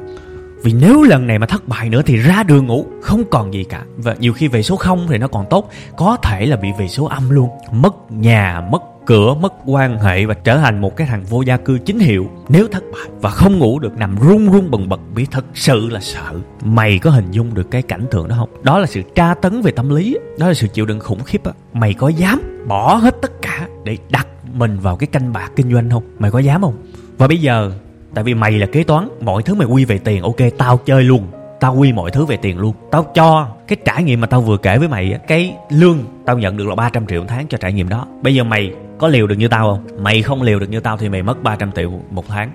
Vì 0.64 0.72
nếu 0.72 1.02
lần 1.02 1.26
này 1.26 1.38
mà 1.38 1.46
thất 1.46 1.68
bại 1.68 1.88
nữa 1.88 2.02
thì 2.06 2.16
ra 2.16 2.42
đường 2.42 2.66
ngủ, 2.66 2.86
không 3.00 3.24
còn 3.30 3.54
gì 3.54 3.64
cả. 3.64 3.82
Và 3.96 4.14
nhiều 4.18 4.32
khi 4.32 4.48
về 4.48 4.62
số 4.62 4.76
không 4.76 5.06
thì 5.08 5.18
nó 5.18 5.28
còn 5.28 5.46
tốt, 5.50 5.70
có 5.96 6.16
thể 6.22 6.46
là 6.46 6.56
bị 6.56 6.68
về 6.78 6.88
số 6.88 7.04
âm 7.04 7.30
luôn. 7.30 7.48
Mất 7.72 8.12
nhà, 8.12 8.62
mất 8.70 8.82
cửa 9.06 9.34
mất 9.34 9.52
quan 9.66 9.98
hệ 9.98 10.26
và 10.26 10.34
trở 10.34 10.58
thành 10.58 10.80
một 10.80 10.96
cái 10.96 11.06
thằng 11.06 11.24
vô 11.24 11.42
gia 11.42 11.56
cư 11.56 11.78
chính 11.78 11.98
hiệu. 11.98 12.30
Nếu 12.48 12.66
thất 12.68 12.82
bại 12.92 13.08
và 13.20 13.30
không 13.30 13.58
ngủ 13.58 13.78
được, 13.78 13.96
nằm 13.96 14.16
run 14.16 14.52
run 14.52 14.70
bần 14.70 14.88
bật, 14.88 15.00
bị 15.14 15.26
thật 15.30 15.44
sự 15.54 15.88
là 15.88 16.00
sợ. 16.00 16.32
Mày 16.64 16.98
có 16.98 17.10
hình 17.10 17.30
dung 17.30 17.54
được 17.54 17.70
cái 17.70 17.82
cảnh 17.82 18.06
tượng 18.10 18.28
đó 18.28 18.36
không? 18.38 18.48
Đó 18.62 18.78
là 18.78 18.86
sự 18.86 19.02
tra 19.14 19.34
tấn 19.34 19.62
về 19.62 19.72
tâm 19.72 19.88
lý, 19.88 20.18
đó 20.38 20.48
là 20.48 20.54
sự 20.54 20.68
chịu 20.68 20.86
đựng 20.86 21.00
khủng 21.00 21.24
khiếp 21.24 21.44
á. 21.44 21.52
Mày 21.72 21.94
có 21.94 22.08
dám 22.08 22.66
bỏ 22.68 22.94
hết 22.94 23.16
tất 23.22 23.42
cả 23.42 23.68
để 23.84 23.96
đặt 24.10 24.26
mình 24.54 24.78
vào 24.78 24.96
cái 24.96 25.06
canh 25.06 25.32
bạc 25.32 25.52
kinh 25.56 25.72
doanh 25.72 25.90
không? 25.90 26.02
Mày 26.18 26.30
có 26.30 26.38
dám 26.38 26.62
không? 26.62 26.74
Và 27.18 27.28
bây 27.28 27.38
giờ, 27.38 27.72
tại 28.14 28.24
vì 28.24 28.34
mày 28.34 28.52
là 28.52 28.66
kế 28.66 28.84
toán, 28.84 29.08
mọi 29.20 29.42
thứ 29.42 29.54
mày 29.54 29.66
quy 29.66 29.84
về 29.84 29.98
tiền, 29.98 30.22
ok, 30.22 30.36
tao 30.58 30.76
chơi 30.76 31.04
luôn. 31.04 31.26
Tao 31.60 31.74
quy 31.76 31.92
mọi 31.92 32.10
thứ 32.10 32.24
về 32.24 32.36
tiền 32.36 32.58
luôn. 32.58 32.74
Tao 32.90 33.06
cho 33.14 33.48
cái 33.68 33.76
trải 33.84 34.02
nghiệm 34.02 34.20
mà 34.20 34.26
tao 34.26 34.40
vừa 34.40 34.56
kể 34.56 34.78
với 34.78 34.88
mày 34.88 35.12
á, 35.12 35.18
cái 35.28 35.56
lương 35.70 35.98
tao 36.26 36.38
nhận 36.38 36.56
được 36.56 36.68
là 36.68 36.74
300 36.74 37.06
triệu 37.06 37.20
một 37.20 37.26
tháng 37.28 37.46
cho 37.48 37.58
trải 37.58 37.72
nghiệm 37.72 37.88
đó. 37.88 38.06
Bây 38.22 38.34
giờ 38.34 38.44
mày 38.44 38.72
có 38.98 39.08
liều 39.08 39.26
được 39.26 39.38
như 39.38 39.48
tao 39.48 39.70
không? 39.70 40.02
Mày 40.02 40.22
không 40.22 40.42
liều 40.42 40.58
được 40.58 40.70
như 40.70 40.80
tao 40.80 40.96
thì 40.96 41.08
mày 41.08 41.22
mất 41.22 41.42
300 41.42 41.72
triệu 41.72 41.90
một 42.10 42.28
tháng. 42.28 42.50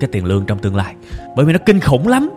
Cái 0.00 0.08
tiền 0.12 0.24
lương 0.24 0.46
trong 0.46 0.58
tương 0.58 0.76
lai. 0.76 0.94
Bởi 1.36 1.46
vì 1.46 1.52
nó 1.52 1.58
kinh 1.66 1.80
khủng 1.80 2.08
lắm. 2.08 2.30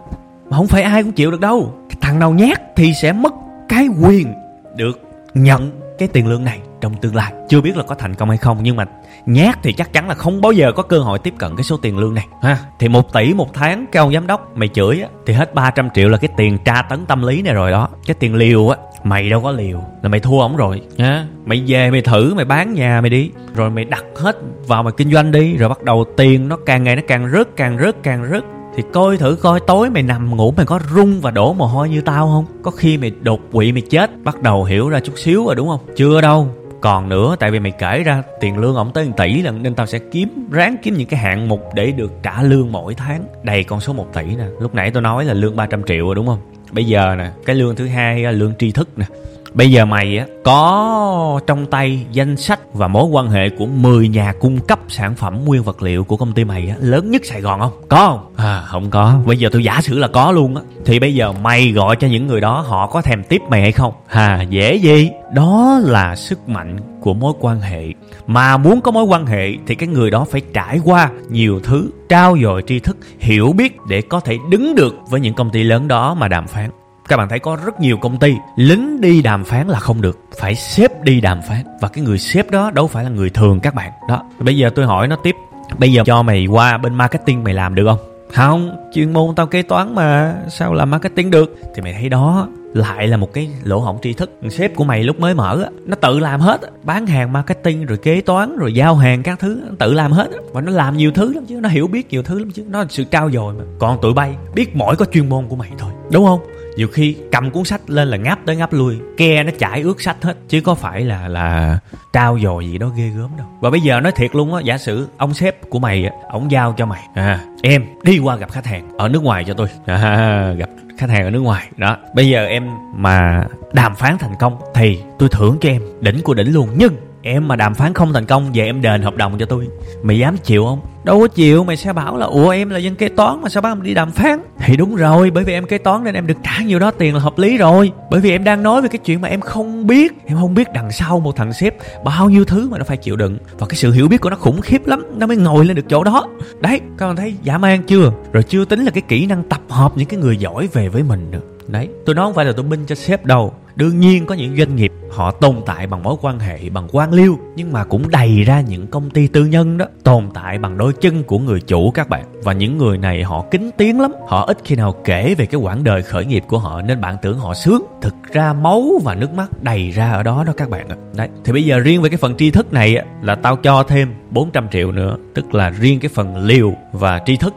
Mà 0.50 0.58
không 0.58 0.68
phải 0.68 0.84
ai 0.84 1.04
cũng 1.04 1.12
chịu 1.12 1.32
được 1.32 1.40
đâu. 1.40 1.74
Thằng 2.02 2.20
nào 2.20 2.32
nhát 2.32 2.76
thì 2.76 2.94
sẽ 3.02 3.12
mất 3.12 3.34
cái 3.70 3.88
quyền 4.02 4.34
được 4.76 5.02
nhận 5.34 5.72
cái 5.98 6.08
tiền 6.08 6.28
lương 6.28 6.44
này 6.44 6.60
trong 6.82 6.96
tương 6.96 7.16
lai. 7.16 7.34
Chưa 7.50 7.62
biết 7.62 7.78
là 7.78 7.84
có 7.84 7.96
thành 7.96 8.16
công 8.16 8.30
hay 8.30 8.38
không 8.38 8.58
nhưng 8.62 8.76
mà 8.76 8.86
nhát 9.26 9.60
thì 9.64 9.74
chắc 9.74 9.94
chắn 9.94 10.08
là 10.08 10.16
không 10.16 10.42
bao 10.42 10.52
giờ 10.52 10.72
có 10.72 10.84
cơ 10.84 11.00
hội 11.00 11.20
tiếp 11.20 11.34
cận 11.38 11.56
cái 11.56 11.64
số 11.64 11.78
tiền 11.78 11.98
lương 11.98 12.14
này. 12.14 12.28
Ha. 12.42 12.58
Thì 12.80 12.88
một 12.88 13.14
tỷ 13.14 13.34
một 13.34 13.54
tháng 13.54 13.86
cái 13.92 14.02
ông 14.02 14.14
giám 14.14 14.28
đốc 14.28 14.58
mày 14.58 14.68
chửi 14.68 15.02
á 15.02 15.08
thì 15.26 15.34
hết 15.34 15.54
300 15.54 15.90
triệu 15.90 16.10
là 16.10 16.18
cái 16.18 16.30
tiền 16.38 16.58
tra 16.66 16.82
tấn 16.82 17.06
tâm 17.06 17.24
lý 17.24 17.42
này 17.42 17.54
rồi 17.54 17.72
đó. 17.72 17.90
Cái 18.06 18.16
tiền 18.20 18.36
liều 18.36 18.70
á 18.70 18.78
mày 19.04 19.30
đâu 19.30 19.42
có 19.42 19.52
liều 19.52 19.84
là 20.02 20.10
mày 20.10 20.20
thua 20.20 20.40
ổng 20.40 20.56
rồi. 20.56 20.82
Ha 21.00 21.26
mày 21.46 21.64
về 21.68 21.92
mày 21.92 22.02
thử 22.02 22.34
mày 22.34 22.46
bán 22.46 22.74
nhà 22.74 23.02
mày 23.02 23.10
đi. 23.10 23.32
Rồi 23.56 23.70
mày 23.70 23.86
đặt 23.86 24.06
hết 24.16 24.38
vào 24.68 24.84
mày 24.84 24.94
kinh 24.98 25.12
doanh 25.12 25.32
đi. 25.32 25.58
Rồi 25.58 25.70
bắt 25.70 25.84
đầu 25.84 26.06
tiền 26.18 26.50
nó 26.50 26.58
càng 26.66 26.84
ngày 26.84 26.96
nó 26.96 27.02
càng 27.08 27.32
rớt 27.32 27.48
càng 27.56 27.78
rớt 27.82 28.04
càng 28.04 28.28
rớt. 28.32 28.44
Thì 28.76 28.84
coi 28.94 29.18
thử 29.18 29.38
coi 29.42 29.60
tối 29.60 29.90
mày 29.90 30.04
nằm 30.04 30.36
ngủ 30.36 30.54
mày 30.58 30.66
có 30.66 30.80
rung 30.96 31.22
và 31.22 31.32
đổ 31.32 31.54
mồ 31.54 31.66
hôi 31.66 31.90
như 31.90 32.02
tao 32.02 32.28
không? 32.28 32.46
Có 32.62 32.72
khi 32.72 32.98
mày 32.98 33.12
đột 33.22 33.40
quỵ 33.52 33.72
mày 33.72 33.82
chết. 33.82 34.12
Bắt 34.24 34.42
đầu 34.42 34.64
hiểu 34.64 34.90
ra 34.90 35.00
chút 35.00 35.14
xíu 35.18 35.46
rồi 35.46 35.56
đúng 35.56 35.68
không? 35.68 35.80
Chưa 35.96 36.22
đâu. 36.22 36.48
Còn 36.82 37.10
nữa 37.10 37.36
tại 37.40 37.52
vì 37.52 37.60
mày 37.60 37.72
kể 37.72 38.04
ra 38.04 38.24
tiền 38.40 38.58
lương 38.58 38.76
ổng 38.76 38.92
tới 38.94 39.06
1 39.06 39.12
tỷ 39.18 39.42
lần 39.42 39.64
nên 39.64 39.76
tao 39.76 39.86
sẽ 39.86 40.00
kiếm 40.00 40.48
ráng 40.52 40.76
kiếm 40.84 40.94
những 40.94 41.08
cái 41.08 41.20
hạng 41.20 41.48
mục 41.48 41.62
để 41.76 41.92
được 41.92 42.12
trả 42.24 42.42
lương 42.42 42.72
mỗi 42.72 42.94
tháng. 42.94 43.24
Đầy 43.44 43.64
con 43.64 43.80
số 43.80 43.94
1 43.94 44.14
tỷ 44.14 44.24
nè. 44.24 44.46
Lúc 44.60 44.76
nãy 44.76 44.92
tôi 44.92 45.02
nói 45.02 45.26
là 45.26 45.34
lương 45.34 45.56
300 45.56 45.84
triệu 45.84 46.06
rồi 46.06 46.16
đúng 46.16 46.28
không 46.28 46.40
bây 46.74 46.86
giờ 46.86 47.16
nè 47.18 47.31
cái 47.46 47.56
lương 47.56 47.75
thứ 47.75 47.88
hai 47.88 48.34
lương 48.34 48.54
tri 48.60 48.72
thức 48.72 48.90
nè. 48.98 49.06
Bây 49.54 49.72
giờ 49.72 49.86
mày 49.86 50.18
á 50.18 50.26
có 50.44 51.40
trong 51.48 51.66
tay 51.66 52.06
danh 52.12 52.38
sách 52.38 52.60
và 52.74 52.88
mối 52.88 53.06
quan 53.06 53.30
hệ 53.30 53.50
của 53.50 53.66
10 53.66 54.08
nhà 54.08 54.34
cung 54.40 54.60
cấp 54.60 54.80
sản 54.88 55.16
phẩm 55.16 55.46
nguyên 55.46 55.64
vật 55.64 55.82
liệu 55.82 56.04
của 56.04 56.18
công 56.18 56.34
ty 56.34 56.44
mày 56.44 56.70
á 56.70 56.76
lớn 56.80 57.12
nhất 57.12 57.26
Sài 57.26 57.42
Gòn 57.42 57.60
không? 57.60 57.72
Có 57.90 58.08
không? 58.08 58.34
À 58.36 58.64
không 58.66 58.90
có. 58.90 59.16
Bây 59.26 59.38
giờ 59.38 59.50
tôi 59.52 59.64
giả 59.64 59.82
sử 59.82 60.00
là 60.00 60.08
có 60.08 60.32
luôn 60.32 60.56
á. 60.56 60.62
Thì 60.86 61.00
bây 61.00 61.16
giờ 61.16 61.32
mày 61.32 61.72
gọi 61.72 61.96
cho 61.96 62.08
những 62.08 62.28
người 62.28 62.42
đó 62.42 62.62
họ 62.68 62.88
có 62.88 63.02
thèm 63.02 63.24
tiếp 63.24 63.42
mày 63.50 63.62
hay 63.62 63.72
không? 63.72 63.94
Hà 64.08 64.42
dễ 64.42 64.76
gì? 64.76 65.10
Đó 65.34 65.80
là 65.84 66.16
sức 66.16 66.50
mạnh 66.50 66.78
của 67.02 67.14
mối 67.14 67.34
quan 67.40 67.62
hệ. 67.62 67.88
Mà 68.28 68.58
muốn 68.58 68.82
có 68.82 68.92
mối 68.92 69.04
quan 69.04 69.26
hệ 69.26 69.54
thì 69.68 69.76
cái 69.76 69.90
người 69.90 70.12
đó 70.12 70.26
phải 70.32 70.42
trải 70.54 70.80
qua 70.86 71.10
nhiều 71.30 71.60
thứ, 71.64 71.90
trao 72.10 72.38
dồi 72.44 72.64
tri 72.68 72.80
thức, 72.80 72.98
hiểu 73.20 73.54
biết 73.58 73.78
để 73.90 74.02
có 74.02 74.20
thể 74.20 74.38
đứng 74.50 74.76
được 74.76 74.96
với 75.10 75.20
những 75.22 75.34
công 75.34 75.50
ty 75.50 75.64
lớn 75.64 75.88
đó 75.88 76.14
mà 76.14 76.28
đàm 76.28 76.48
phán 76.48 76.70
các 77.08 77.18
bạn 77.18 77.30
thấy 77.30 77.40
có 77.40 77.58
rất 77.66 77.80
nhiều 77.80 77.98
công 77.98 78.19
ty 78.19 78.36
lính 78.56 79.02
đi 79.02 79.22
đàm 79.22 79.44
phán 79.44 79.68
là 79.68 79.80
không 79.80 80.02
được. 80.02 80.19
Phải 80.40 80.56
sếp 80.56 81.04
đi 81.04 81.22
đàm 81.22 81.42
phán. 81.42 81.64
Và 81.81 81.88
cái 81.88 82.04
người 82.04 82.18
sếp 82.18 82.52
đó 82.52 82.72
đâu 82.72 82.88
phải 82.88 83.04
là 83.04 83.10
người 83.10 83.30
thường 83.30 83.60
các 83.60 83.76
bạn. 83.76 83.92
Đó, 84.10 84.24
bây 84.40 84.57
giờ 84.57 84.69
tôi 84.76 84.86
hỏi 84.86 85.07
nó 85.07 85.16
tiếp. 85.16 85.36
Bây 85.78 85.94
giờ 85.94 86.04
cho 86.06 86.24
mày 86.24 86.45
qua 86.45 86.78
bên 86.78 86.95
marketing 86.95 87.44
mày 87.44 87.54
làm 87.54 87.76
được 87.76 87.86
không? 87.86 88.00
Không, 88.33 88.78
chuyên 88.94 89.14
môn 89.14 89.36
tao 89.36 89.48
kế 89.48 89.62
toán 89.62 89.95
mà. 89.95 90.36
Sao 90.50 90.74
làm 90.74 90.92
marketing 90.92 91.31
được? 91.31 91.60
Thì 91.76 91.81
mày 91.81 91.94
thấy 91.94 92.10
đó 92.10 92.48
lại 92.74 93.07
là 93.07 93.18
một 93.18 93.33
cái 93.33 93.50
lỗ 93.64 93.80
hổng 93.80 94.00
tri 94.02 94.14
thức. 94.14 94.31
Sếp 94.50 94.76
của 94.76 94.83
mày 94.83 95.04
lúc 95.04 95.19
mới 95.19 95.33
mở 95.33 95.66
nó 95.86 95.95
tự 95.95 96.19
làm 96.19 96.40
hết 96.40 96.62
bán 96.83 97.07
hàng 97.07 97.33
marketing, 97.33 97.86
rồi 97.86 97.98
kế 97.98 98.22
toán, 98.22 98.57
rồi 98.57 98.74
giao 98.74 98.95
hàng 98.95 99.24
các 99.24 99.40
thứ, 99.40 99.62
nó 99.66 99.76
tự 99.80 99.94
làm 99.94 100.12
hết 100.12 100.28
và 100.52 100.62
nó 100.62 100.72
làm 100.72 100.98
nhiều 100.98 101.12
thứ 101.12 101.33
lắm 101.33 101.45
chứ, 101.45 101.56
nó 101.56 101.69
hiểu 101.69 101.88
biết 101.88 102.10
nhiều 102.10 102.24
thứ 102.24 102.40
lắm 102.40 102.52
chứ. 102.52 102.64
Nó 102.68 102.80
là 102.80 102.86
sự 102.90 103.04
trao 103.04 103.31
dồi 103.31 103.54
mà. 103.54 103.64
Còn 103.80 104.02
tụi 104.02 104.14
bay 104.14 104.36
biết 104.56 104.76
mỗi 104.76 104.95
có 104.95 105.06
chuyên 105.06 105.30
môn 105.30 105.48
của 105.48 105.56
mày 105.56 105.72
thôi, 105.78 105.92
đúng 106.12 106.26
không? 106.26 106.40
Nhiều 106.75 106.87
khi 106.87 107.15
cầm 107.31 107.51
cuốn 107.51 107.63
sách 107.63 107.89
lên 107.89 108.07
là 108.07 108.18
ngáp 108.18 108.39
tới 108.45 108.56
ngáp 108.56 108.73
lui 108.73 108.99
ke 109.18 109.44
nó 109.44 109.51
chảy 109.59 109.81
ướt 109.81 110.01
sách 110.01 110.18
hết 110.21 110.37
chứ 110.49 110.61
có 110.61 110.75
phải 110.75 111.01
là 111.01 111.27
là 111.27 111.80
trao 112.13 112.39
dồi 112.39 112.69
gì 112.71 112.77
đó 112.77 112.87
ghê 112.97 113.09
gớm 113.09 113.30
đâu. 113.37 113.47
Và 113.61 113.69
bây 113.69 113.81
giờ 113.81 113.99
nói 113.99 114.11
thiệt 114.11 114.35
luôn 114.35 114.53
á 114.53 114.61
giả 114.61 114.77
sử 114.77 115.07
ông 115.18 115.33
sếp 115.33 115.69
của 115.69 115.80
mày 115.80 116.09
ổng 116.30 116.51
giao 116.51 116.73
cho 116.77 116.85
mày. 116.85 117.01
À. 117.13 117.39
Em 117.61 117.85
đi 118.03 118.19
qua 118.19 118.35
gặp 118.35 118.51
khách 118.51 118.65
hàng 118.65 118.97
ở 118.97 119.09
nước 119.09 119.23
ngoài 119.23 119.44
cho 119.47 119.53
tôi. 119.53 119.68
À, 119.85 120.53
gặp 120.57 120.69
khách 120.97 121.09
hàng 121.09 121.23
ở 121.23 121.30
nước 121.30 121.39
ngoài. 121.39 121.68
Đó 121.77 121.97
bây 122.15 122.30
giờ 122.30 122.45
em 122.45 122.69
mà 122.95 123.45
đàm 123.73 123.95
phán 123.95 124.18
thành 124.18 124.35
công 124.39 124.57
thì 124.73 124.99
tôi 125.19 125.30
thưởng 125.30 125.57
cho 125.61 125.69
em 125.69 125.81
đỉnh 126.01 126.21
của 126.21 126.33
đỉnh 126.33 126.53
luôn. 126.53 126.69
Nhưng 126.75 126.95
em 127.23 127.47
mà 127.47 127.56
đàm 127.56 127.73
phán 127.73 127.94
không 127.94 128.13
thành 128.13 128.25
công 128.25 128.51
về 128.53 128.63
em 128.63 128.81
đền 128.81 129.01
hợp 129.01 129.15
đồng 129.15 129.37
cho 129.39 129.45
tôi. 129.45 129.68
Mày 130.03 130.19
dám 130.19 130.37
chịu 130.37 130.65
không? 130.65 130.81
Đâu 131.03 131.19
có 131.19 131.27
chịu 131.27 131.63
mày 131.63 131.77
sẽ 131.77 131.94
bảo 131.94 132.18
là 132.18 132.25
ủa 132.25 132.49
em 132.49 132.69
là 132.69 132.80
dân 132.80 132.95
kế 132.95 133.09
toán 133.09 133.42
mà 133.42 133.49
sao 133.49 133.61
bác 133.61 133.80
đi 133.80 133.94
đàm 133.94 134.11
phán? 134.11 134.39
Thì 134.59 134.77
đúng 134.77 134.95
rồi 134.95 135.31
bởi 135.31 135.44
vì 135.44 135.53
em 135.53 135.65
kế 135.65 135.77
toán 135.77 136.03
nên 136.03 136.13
em 136.13 136.27
được 136.27 136.37
trả 136.44 136.63
nhiều 136.65 136.80
đó 136.80 136.92
tiền 136.92 137.13
là 137.13 137.19
hợp 137.19 137.39
lý 137.39 137.57
rồi. 137.57 137.92
Bởi 138.11 138.21
vì 138.21 138.31
em 138.31 138.44
đang 138.44 138.63
nói 138.63 138.81
về 138.81 138.87
cái 138.89 138.99
chuyện 139.06 139.21
mà 139.21 139.27
em 139.27 139.42
không 139.42 139.87
biết. 139.87 140.13
Em 140.25 140.37
không 140.37 140.53
biết 140.53 140.68
đằng 140.73 140.92
sau 140.92 141.19
một 141.19 141.35
thằng 141.35 141.53
sếp 141.53 141.75
bao 142.03 142.30
nhiêu 142.30 142.45
thứ 142.45 142.69
mà 142.69 142.77
nó 142.77 142.83
phải 142.83 142.97
chịu 142.97 143.15
đựng. 143.15 143.37
Và 143.59 143.68
cái 143.68 143.75
sự 143.75 143.92
hiểu 143.92 144.07
biết 144.07 144.21
của 144.21 144.30
nó 144.30 144.35
khủng 144.35 144.61
khiếp 144.61 144.87
lắm 144.87 145.06
nó 145.18 145.27
mới 145.27 145.37
ngồi 145.37 145.65
lên 145.65 145.75
được 145.75 145.89
chỗ 145.89 146.03
đó. 146.03 146.27
Đấy 146.59 146.81
các 146.97 147.07
bạn 147.07 147.15
thấy 147.15 147.35
giả 147.44 147.57
man 147.57 147.83
chưa? 147.83 148.11
Rồi 148.33 148.44
chưa 148.44 148.65
tính 148.65 148.83
là 148.85 148.92
cái 148.92 149.03
kỹ 149.07 149.25
năng 149.25 149.44
tập 149.44 149.61
hợp 149.69 149.92
những 149.95 150.07
cái 150.07 150.19
người 150.19 150.37
giỏi 150.37 150.68
về 150.73 150.89
với 150.89 151.03
mình 151.03 151.31
nữa 151.31 151.53
đấy, 151.68 151.90
tôi 152.06 152.16
nói 152.16 152.26
không 152.26 152.34
phải 152.34 152.46
là 152.46 152.52
tôi 152.52 152.66
binh 152.66 152.86
cho 152.86 152.96
sếp 152.96 153.26
đâu. 153.26 153.54
Đương 153.76 154.00
nhiên 154.00 154.26
có 154.26 154.36
những 154.36 154.58
doanh 154.58 154.76
nghiệp 154.76 154.92
họ 155.12 155.32
tồn 155.32 155.56
tại 155.66 155.88
bằng 155.88 156.04
mối 156.04 156.16
quan 156.22 156.40
hệ, 156.40 156.70
bằng 156.70 156.88
quan 156.92 157.14
liêu, 157.14 157.38
nhưng 157.56 157.74
mà 157.74 157.84
cũng 157.84 158.10
đầy 158.10 158.44
ra 158.44 158.62
những 158.62 158.88
công 158.88 159.10
ty 159.10 159.28
tư 159.28 159.46
nhân 159.46 159.78
đó, 159.78 159.86
tồn 160.04 160.30
tại 160.34 160.58
bằng 160.58 160.78
đôi 160.78 160.94
chân 160.94 161.24
của 161.24 161.40
người 161.40 161.62
chủ 161.62 161.92
các 161.92 162.10
bạn. 162.10 162.26
Và 162.44 162.54
những 162.54 162.78
người 162.78 162.98
này 162.98 163.24
họ 163.24 163.46
kính 163.52 163.72
tiếng 163.78 164.02
lắm. 164.02 164.12
Họ 164.28 164.46
ít 164.46 164.58
khi 164.64 164.76
nào 164.76 164.96
kể 165.04 165.36
về 165.38 165.46
cái 165.46 165.62
quãng 165.62 165.84
đời 165.84 166.02
khởi 166.02 166.26
nghiệp 166.26 166.44
của 166.48 166.58
họ, 166.58 166.82
nên 166.82 167.02
bạn 167.02 167.16
tưởng 167.22 167.40
họ 167.40 167.54
sướng. 167.54 167.84
Thực 168.02 168.16
ra 168.34 168.54
máu 168.54 168.84
và 169.04 169.16
nước 169.16 169.34
mắt 169.34 169.64
đầy 169.64 169.92
ra 169.92 170.12
ở 170.12 170.24
đó 170.24 170.44
đó 170.48 170.54
các 170.58 170.70
bạn 170.70 170.90
ạ. 170.90 170.96
Đấy, 171.16 171.30
thì 171.44 171.54
bây 171.54 171.64
giờ 171.64 171.80
riêng 171.80 172.02
về 172.02 172.10
cái 172.10 172.18
phần 172.18 172.36
tri 172.38 172.52
thức 172.52 172.74
này 172.74 173.06
là 173.22 173.36
tao 173.36 173.56
cho 173.56 173.84
thêm 173.84 174.14
400 174.30 174.68
triệu 174.72 174.92
nữa. 174.92 175.18
Tức 175.36 175.56
là 175.56 175.70
riêng 175.70 176.00
cái 176.00 176.10
phần 176.14 176.38
liều 176.38 176.74
và 176.92 177.22
tri 177.26 177.38
thức 177.38 177.54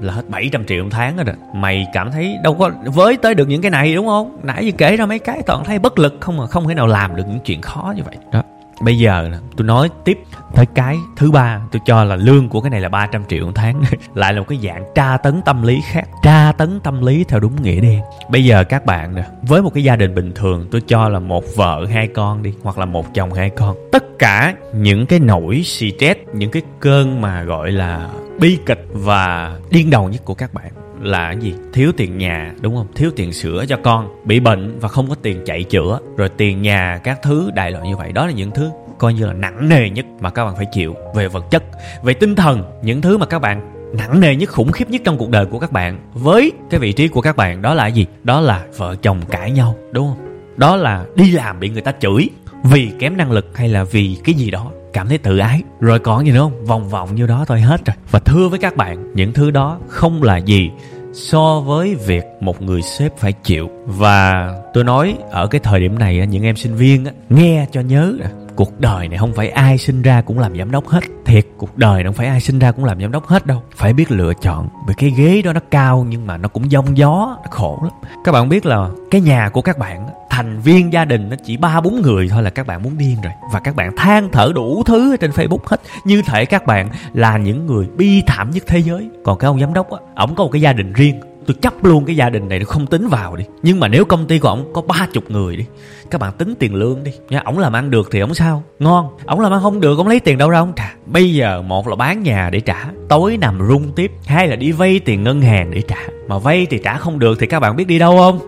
là 0.00 0.12
hết 0.12 0.22
700 0.28 0.64
triệu 0.66 0.82
một 0.84 0.90
tháng 0.92 1.16
rồi 1.16 1.24
đó. 1.24 1.32
Mày 1.54 1.86
cảm 1.92 2.10
thấy 2.10 2.36
đâu 2.42 2.54
có 2.54 2.70
với 2.84 3.16
tới 3.16 3.34
được 3.34 3.48
những 3.48 3.62
cái 3.62 3.70
này 3.70 3.94
đúng 3.94 4.06
không? 4.06 4.40
Nãy 4.42 4.66
giờ 4.66 4.72
kể 4.78 4.96
ra 4.96 5.06
mấy 5.06 5.18
cái, 5.18 5.42
toàn 5.46 5.64
thấy 5.64 5.78
bất 5.78 5.98
lực 5.98 6.16
không 6.20 6.36
mà 6.36 6.46
không 6.46 6.68
thể 6.68 6.74
nào 6.74 6.86
làm 6.86 7.16
được 7.16 7.24
những 7.28 7.40
chuyện 7.40 7.60
khó 7.60 7.92
như 7.96 8.02
vậy. 8.02 8.16
Đó 8.32 8.42
bây 8.80 8.98
giờ 8.98 9.30
tôi 9.56 9.66
nói 9.66 9.88
tiếp 10.04 10.18
tới 10.54 10.66
cái 10.74 10.96
thứ 11.16 11.30
ba 11.30 11.60
tôi 11.72 11.80
cho 11.86 12.04
là 12.04 12.16
lương 12.16 12.48
của 12.48 12.60
cái 12.60 12.70
này 12.70 12.80
là 12.80 12.88
300 12.88 13.24
triệu 13.28 13.46
một 13.46 13.52
tháng. 13.54 13.82
Lại 14.14 14.32
là 14.32 14.40
một 14.40 14.46
cái 14.48 14.58
dạng 14.62 14.84
tra 14.94 15.16
tấn 15.16 15.42
tâm 15.42 15.62
lý 15.62 15.80
khác. 15.92 16.08
Tra 16.22 16.52
tấn 16.52 16.80
tâm 16.80 17.06
lý 17.06 17.24
theo 17.24 17.40
đúng 17.40 17.62
nghĩa 17.62 17.80
đen. 17.80 18.00
Bây 18.30 18.44
giờ 18.44 18.64
các 18.64 18.86
bạn 18.86 19.14
nè, 19.14 19.24
với 19.42 19.62
một 19.62 19.74
cái 19.74 19.84
gia 19.84 19.96
đình 19.96 20.14
bình 20.14 20.32
thường 20.34 20.66
tôi 20.70 20.80
cho 20.80 21.08
là 21.08 21.18
một 21.18 21.44
vợ, 21.56 21.86
hai 21.92 22.06
con 22.06 22.42
đi, 22.42 22.54
hoặc 22.62 22.78
là 22.78 22.84
một 22.84 23.14
chồng, 23.14 23.32
hai 23.32 23.50
con. 23.50 23.76
Tất 23.92 24.04
cả 24.18 24.54
những 24.74 25.06
cái 25.06 25.18
nỗi 25.18 25.62
stress, 25.64 26.20
những 26.32 26.50
cái 26.50 26.62
cơn 26.80 27.20
mà 27.20 27.42
gọi 27.42 27.72
là 27.72 28.08
bi 28.40 28.58
kịch 28.66 28.86
và 28.92 29.56
điên 29.70 29.90
đầu 29.90 30.08
nhất 30.08 30.24
của 30.24 30.34
các 30.34 30.54
bạn 30.54 30.79
là 31.00 31.32
cái 31.32 31.40
gì? 31.40 31.54
Thiếu 31.72 31.92
tiền 31.96 32.18
nhà, 32.18 32.54
đúng 32.60 32.76
không? 32.76 32.86
Thiếu 32.94 33.10
tiền 33.16 33.32
sữa 33.32 33.64
cho 33.68 33.76
con, 33.82 34.08
bị 34.24 34.40
bệnh 34.40 34.78
và 34.80 34.88
không 34.88 35.08
có 35.08 35.14
tiền 35.14 35.42
chạy 35.46 35.64
chữa. 35.64 35.98
Rồi 36.16 36.28
tiền 36.28 36.62
nhà, 36.62 37.00
các 37.04 37.22
thứ, 37.22 37.50
đại 37.54 37.70
loại 37.70 37.88
như 37.88 37.96
vậy. 37.96 38.12
Đó 38.12 38.26
là 38.26 38.32
những 38.32 38.50
thứ 38.50 38.70
coi 38.98 39.14
như 39.14 39.26
là 39.26 39.32
nặng 39.32 39.68
nề 39.68 39.90
nhất 39.90 40.06
mà 40.20 40.30
các 40.30 40.44
bạn 40.44 40.56
phải 40.56 40.66
chịu 40.72 40.94
về 41.14 41.28
vật 41.28 41.50
chất. 41.50 41.62
Về 42.02 42.14
tinh 42.14 42.36
thần, 42.36 42.64
những 42.82 43.00
thứ 43.00 43.18
mà 43.18 43.26
các 43.26 43.38
bạn 43.38 43.72
nặng 43.96 44.20
nề 44.20 44.36
nhất, 44.36 44.48
khủng 44.48 44.72
khiếp 44.72 44.90
nhất 44.90 45.02
trong 45.04 45.18
cuộc 45.18 45.30
đời 45.30 45.46
của 45.46 45.58
các 45.58 45.72
bạn. 45.72 45.98
Với 46.14 46.52
cái 46.70 46.80
vị 46.80 46.92
trí 46.92 47.08
của 47.08 47.20
các 47.20 47.36
bạn, 47.36 47.62
đó 47.62 47.74
là 47.74 47.86
gì? 47.86 48.06
Đó 48.22 48.40
là 48.40 48.64
vợ 48.76 48.96
chồng 49.02 49.20
cãi 49.30 49.50
nhau, 49.50 49.76
đúng 49.92 50.08
không? 50.08 50.26
Đó 50.56 50.76
là 50.76 51.04
đi 51.16 51.30
làm 51.30 51.60
bị 51.60 51.68
người 51.68 51.82
ta 51.82 51.92
chửi 52.00 52.28
vì 52.64 52.90
kém 52.98 53.16
năng 53.16 53.32
lực 53.32 53.56
hay 53.56 53.68
là 53.68 53.84
vì 53.84 54.16
cái 54.24 54.34
gì 54.34 54.50
đó 54.50 54.70
cảm 54.92 55.08
thấy 55.08 55.18
tự 55.18 55.38
ái. 55.38 55.62
Rồi 55.80 55.98
còn 55.98 56.26
gì 56.26 56.32
nữa 56.32 56.40
không? 56.40 56.64
Vòng 56.64 56.88
vòng 56.88 57.14
như 57.14 57.26
đó 57.26 57.44
thôi, 57.48 57.60
hết 57.60 57.86
rồi. 57.86 57.94
Và 58.10 58.18
thưa 58.18 58.48
với 58.48 58.58
các 58.58 58.76
bạn, 58.76 59.12
những 59.14 59.32
thứ 59.32 59.50
đó 59.50 59.78
không 59.88 60.22
là 60.22 60.36
gì 60.36 60.70
so 61.12 61.60
với 61.60 61.94
việc 61.94 62.24
một 62.40 62.62
người 62.62 62.82
sếp 62.82 63.16
phải 63.16 63.32
chịu. 63.32 63.70
Và 63.86 64.54
tôi 64.74 64.84
nói 64.84 65.16
ở 65.30 65.46
cái 65.46 65.60
thời 65.64 65.80
điểm 65.80 65.98
này 65.98 66.26
những 66.26 66.42
em 66.42 66.56
sinh 66.56 66.74
viên 66.74 67.06
nghe 67.28 67.66
cho 67.72 67.80
nhớ 67.80 68.14
cuộc 68.56 68.80
đời 68.80 69.08
này 69.08 69.18
không 69.18 69.32
phải 69.32 69.48
ai 69.48 69.78
sinh 69.78 70.02
ra 70.02 70.20
cũng 70.20 70.38
làm 70.38 70.58
giám 70.58 70.70
đốc 70.70 70.88
hết. 70.88 71.00
Thiệt, 71.24 71.46
cuộc 71.58 71.78
đời 71.78 71.94
này 71.94 72.04
không 72.04 72.14
phải 72.14 72.26
ai 72.26 72.40
sinh 72.40 72.58
ra 72.58 72.72
cũng 72.72 72.84
làm 72.84 73.00
giám 73.00 73.12
đốc 73.12 73.26
hết 73.26 73.46
đâu. 73.46 73.62
Phải 73.76 73.92
biết 73.92 74.10
lựa 74.10 74.32
chọn, 74.42 74.68
vì 74.88 74.94
cái 74.94 75.10
ghế 75.10 75.42
đó 75.42 75.52
nó 75.52 75.60
cao 75.70 76.06
nhưng 76.08 76.26
mà 76.26 76.36
nó 76.36 76.48
cũng 76.48 76.70
giông 76.70 76.96
gió, 76.96 77.36
nó 77.42 77.48
khổ 77.50 77.78
lắm. 77.82 77.92
Các 78.24 78.32
bạn 78.32 78.48
biết 78.48 78.66
là 78.66 78.88
cái 79.10 79.20
nhà 79.20 79.48
của 79.48 79.62
các 79.62 79.78
bạn 79.78 80.08
thành 80.30 80.60
viên 80.60 80.92
gia 80.92 81.04
đình 81.04 81.28
nó 81.28 81.36
chỉ 81.44 81.56
ba 81.56 81.80
bốn 81.80 82.02
người 82.02 82.28
thôi 82.28 82.42
là 82.42 82.50
các 82.50 82.66
bạn 82.66 82.82
muốn 82.82 82.98
điên 82.98 83.16
rồi. 83.22 83.32
Và 83.52 83.60
các 83.60 83.76
bạn 83.76 83.96
than 83.96 84.28
thở 84.32 84.52
đủ 84.54 84.82
thứ 84.86 85.14
ở 85.14 85.16
trên 85.16 85.30
facebook 85.30 85.58
hết. 85.66 85.80
Như 86.04 86.22
thể 86.26 86.44
các 86.44 86.66
bạn 86.66 86.88
là 87.12 87.36
những 87.36 87.66
người 87.66 87.86
bi 87.96 88.22
thảm 88.26 88.50
nhất 88.50 88.64
thế 88.66 88.78
giới. 88.78 89.10
Còn 89.24 89.38
cái 89.38 89.46
ông 89.46 89.60
giám 89.60 89.74
đốc 89.74 89.90
á, 89.90 89.98
ổng 90.14 90.34
có 90.34 90.44
một 90.44 90.50
cái 90.52 90.60
gia 90.60 90.72
đình 90.72 90.92
riêng 90.92 91.20
tôi 91.50 91.58
chấp 91.62 91.84
luôn 91.84 92.04
cái 92.04 92.16
gia 92.16 92.30
đình 92.30 92.48
này, 92.48 92.58
nó 92.58 92.64
không 92.64 92.86
tính 92.86 93.08
vào 93.08 93.36
đi. 93.36 93.44
Nhưng 93.62 93.80
mà 93.80 93.88
nếu 93.88 94.04
công 94.04 94.26
ty 94.26 94.38
của 94.38 94.48
ổng 94.48 94.72
có 94.72 94.82
ba 94.82 95.08
chục 95.12 95.30
người 95.30 95.56
đi, 95.56 95.64
các 96.10 96.20
bạn 96.20 96.32
tính 96.32 96.54
tiền 96.58 96.74
lương 96.74 97.04
đi. 97.04 97.12
Nha, 97.30 97.42
ổng 97.44 97.58
làm 97.58 97.72
ăn 97.72 97.90
được 97.90 98.08
thì 98.10 98.20
ổng 98.20 98.34
sao? 98.34 98.62
Ngon. 98.78 99.08
Ổng 99.26 99.40
làm 99.40 99.52
ăn 99.52 99.62
không 99.62 99.80
được, 99.80 99.98
ổng 99.98 100.08
lấy 100.08 100.20
tiền 100.20 100.38
đâu 100.38 100.50
ra 100.50 100.58
ổng 100.58 100.72
trả. 100.76 100.94
Bây 101.06 101.34
giờ 101.34 101.62
một 101.62 101.88
là 101.88 101.96
bán 101.96 102.22
nhà 102.22 102.50
để 102.50 102.60
trả, 102.60 102.86
tối 103.08 103.36
nằm 103.36 103.68
rung 103.68 103.92
tiếp. 103.92 104.12
Hai 104.26 104.48
là 104.48 104.56
đi 104.56 104.72
vay 104.72 105.00
tiền 105.04 105.22
ngân 105.22 105.42
hàng 105.42 105.70
để 105.70 105.82
trả. 105.88 105.98
Mà 106.28 106.38
vay 106.38 106.66
thì 106.70 106.78
trả 106.84 106.98
không 106.98 107.18
được 107.18 107.38
thì 107.40 107.46
các 107.46 107.60
bạn 107.60 107.76
biết 107.76 107.86
đi 107.86 107.98
đâu 107.98 108.16
không? 108.16 108.38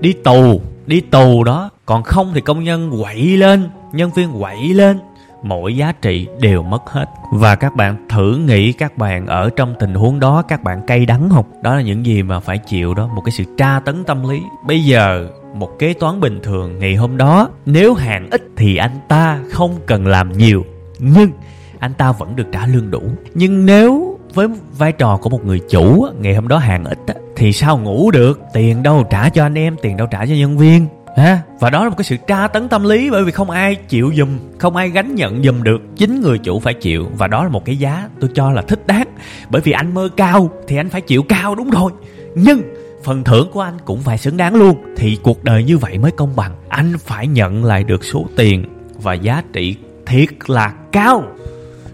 Đi 0.00 0.12
tù 0.12 0.60
đi 0.86 1.00
tù 1.00 1.44
đó. 1.44 1.70
Còn 1.86 2.02
không 2.02 2.30
thì 2.34 2.40
công 2.40 2.64
nhân 2.64 2.92
quậy 3.02 3.36
lên, 3.36 3.68
nhân 3.92 4.10
viên 4.12 4.40
quậy 4.40 4.68
lên 4.68 4.98
mỗi 5.42 5.76
giá 5.76 5.92
trị 6.02 6.28
đều 6.40 6.62
mất 6.62 6.90
hết. 6.90 7.06
Và 7.32 7.54
các 7.54 7.76
bạn 7.76 7.96
thử 8.08 8.36
nghĩ 8.36 8.72
các 8.72 8.98
bạn 8.98 9.26
ở 9.26 9.50
trong 9.56 9.74
tình 9.80 9.94
huống 9.94 10.20
đó, 10.20 10.42
các 10.42 10.62
bạn 10.62 10.86
cay 10.86 11.06
đắng 11.06 11.30
không? 11.30 11.44
Đó 11.62 11.74
là 11.74 11.82
những 11.82 12.06
gì 12.06 12.22
mà 12.22 12.40
phải 12.40 12.58
chịu 12.58 12.94
đó, 12.94 13.06
một 13.14 13.22
cái 13.24 13.32
sự 13.32 13.44
tra 13.58 13.80
tấn 13.84 14.04
tâm 14.04 14.28
lý. 14.28 14.42
Bây 14.66 14.84
giờ, 14.84 15.28
một 15.54 15.78
kế 15.78 15.94
toán 15.94 16.20
bình 16.20 16.40
thường 16.42 16.78
ngày 16.78 16.94
hôm 16.94 17.16
đó, 17.16 17.48
nếu 17.66 17.94
hàng 17.94 18.28
ít 18.30 18.42
thì 18.56 18.76
anh 18.76 18.98
ta 19.08 19.38
không 19.50 19.80
cần 19.86 20.06
làm 20.06 20.32
nhiều, 20.32 20.64
nhưng 20.98 21.30
anh 21.78 21.94
ta 21.94 22.12
vẫn 22.12 22.36
được 22.36 22.46
trả 22.52 22.66
lương 22.66 22.90
đủ. 22.90 23.02
Nhưng 23.34 23.66
nếu 23.66 24.18
với 24.34 24.48
vai 24.78 24.92
trò 24.92 25.16
của 25.22 25.30
một 25.30 25.44
người 25.44 25.60
chủ 25.70 26.06
ngày 26.20 26.34
hôm 26.34 26.48
đó 26.48 26.58
hàng 26.58 26.84
ít 26.84 26.98
thì 27.36 27.52
sao 27.52 27.78
ngủ 27.78 28.10
được? 28.10 28.40
Tiền 28.52 28.82
đâu 28.82 29.04
trả 29.10 29.28
cho 29.28 29.42
anh 29.42 29.58
em, 29.58 29.76
tiền 29.82 29.96
đâu 29.96 30.06
trả 30.10 30.26
cho 30.26 30.34
nhân 30.34 30.58
viên? 30.58 30.86
Ha 31.16 31.40
và 31.60 31.70
đó 31.70 31.84
là 31.84 31.90
một 31.90 31.96
cái 31.98 32.04
sự 32.04 32.16
tra 32.26 32.48
tấn 32.48 32.68
tâm 32.68 32.84
lý 32.84 33.10
bởi 33.10 33.24
vì 33.24 33.32
không 33.32 33.50
ai 33.50 33.74
chịu 33.74 34.12
dùm 34.16 34.38
không 34.62 34.76
ai 34.76 34.90
gánh 34.90 35.14
nhận 35.14 35.42
dùm 35.42 35.62
được. 35.62 35.82
Chính 35.96 36.20
người 36.20 36.38
chủ 36.38 36.60
phải 36.60 36.74
chịu. 36.74 37.06
Và 37.16 37.26
đó 37.26 37.42
là 37.42 37.48
một 37.48 37.64
cái 37.64 37.76
giá 37.76 38.08
tôi 38.20 38.30
cho 38.34 38.52
là 38.52 38.62
thích 38.62 38.86
đáng. 38.86 39.06
Bởi 39.50 39.62
vì 39.62 39.72
anh 39.72 39.94
mơ 39.94 40.08
cao 40.16 40.50
thì 40.68 40.76
anh 40.76 40.90
phải 40.90 41.00
chịu 41.00 41.22
cao 41.22 41.54
đúng 41.54 41.70
rồi. 41.70 41.92
Nhưng 42.34 42.62
phần 43.04 43.24
thưởng 43.24 43.50
của 43.52 43.60
anh 43.60 43.74
cũng 43.84 44.00
phải 44.00 44.18
xứng 44.18 44.36
đáng 44.36 44.54
luôn. 44.54 44.76
Thì 44.96 45.18
cuộc 45.22 45.44
đời 45.44 45.64
như 45.64 45.78
vậy 45.78 45.98
mới 45.98 46.10
công 46.10 46.36
bằng. 46.36 46.52
Anh 46.68 46.98
phải 46.98 47.26
nhận 47.26 47.64
lại 47.64 47.84
được 47.84 48.04
số 48.04 48.26
tiền 48.36 48.64
và 48.94 49.14
giá 49.14 49.42
trị 49.52 49.76
thiệt 50.06 50.28
là 50.46 50.72
cao. 50.92 51.24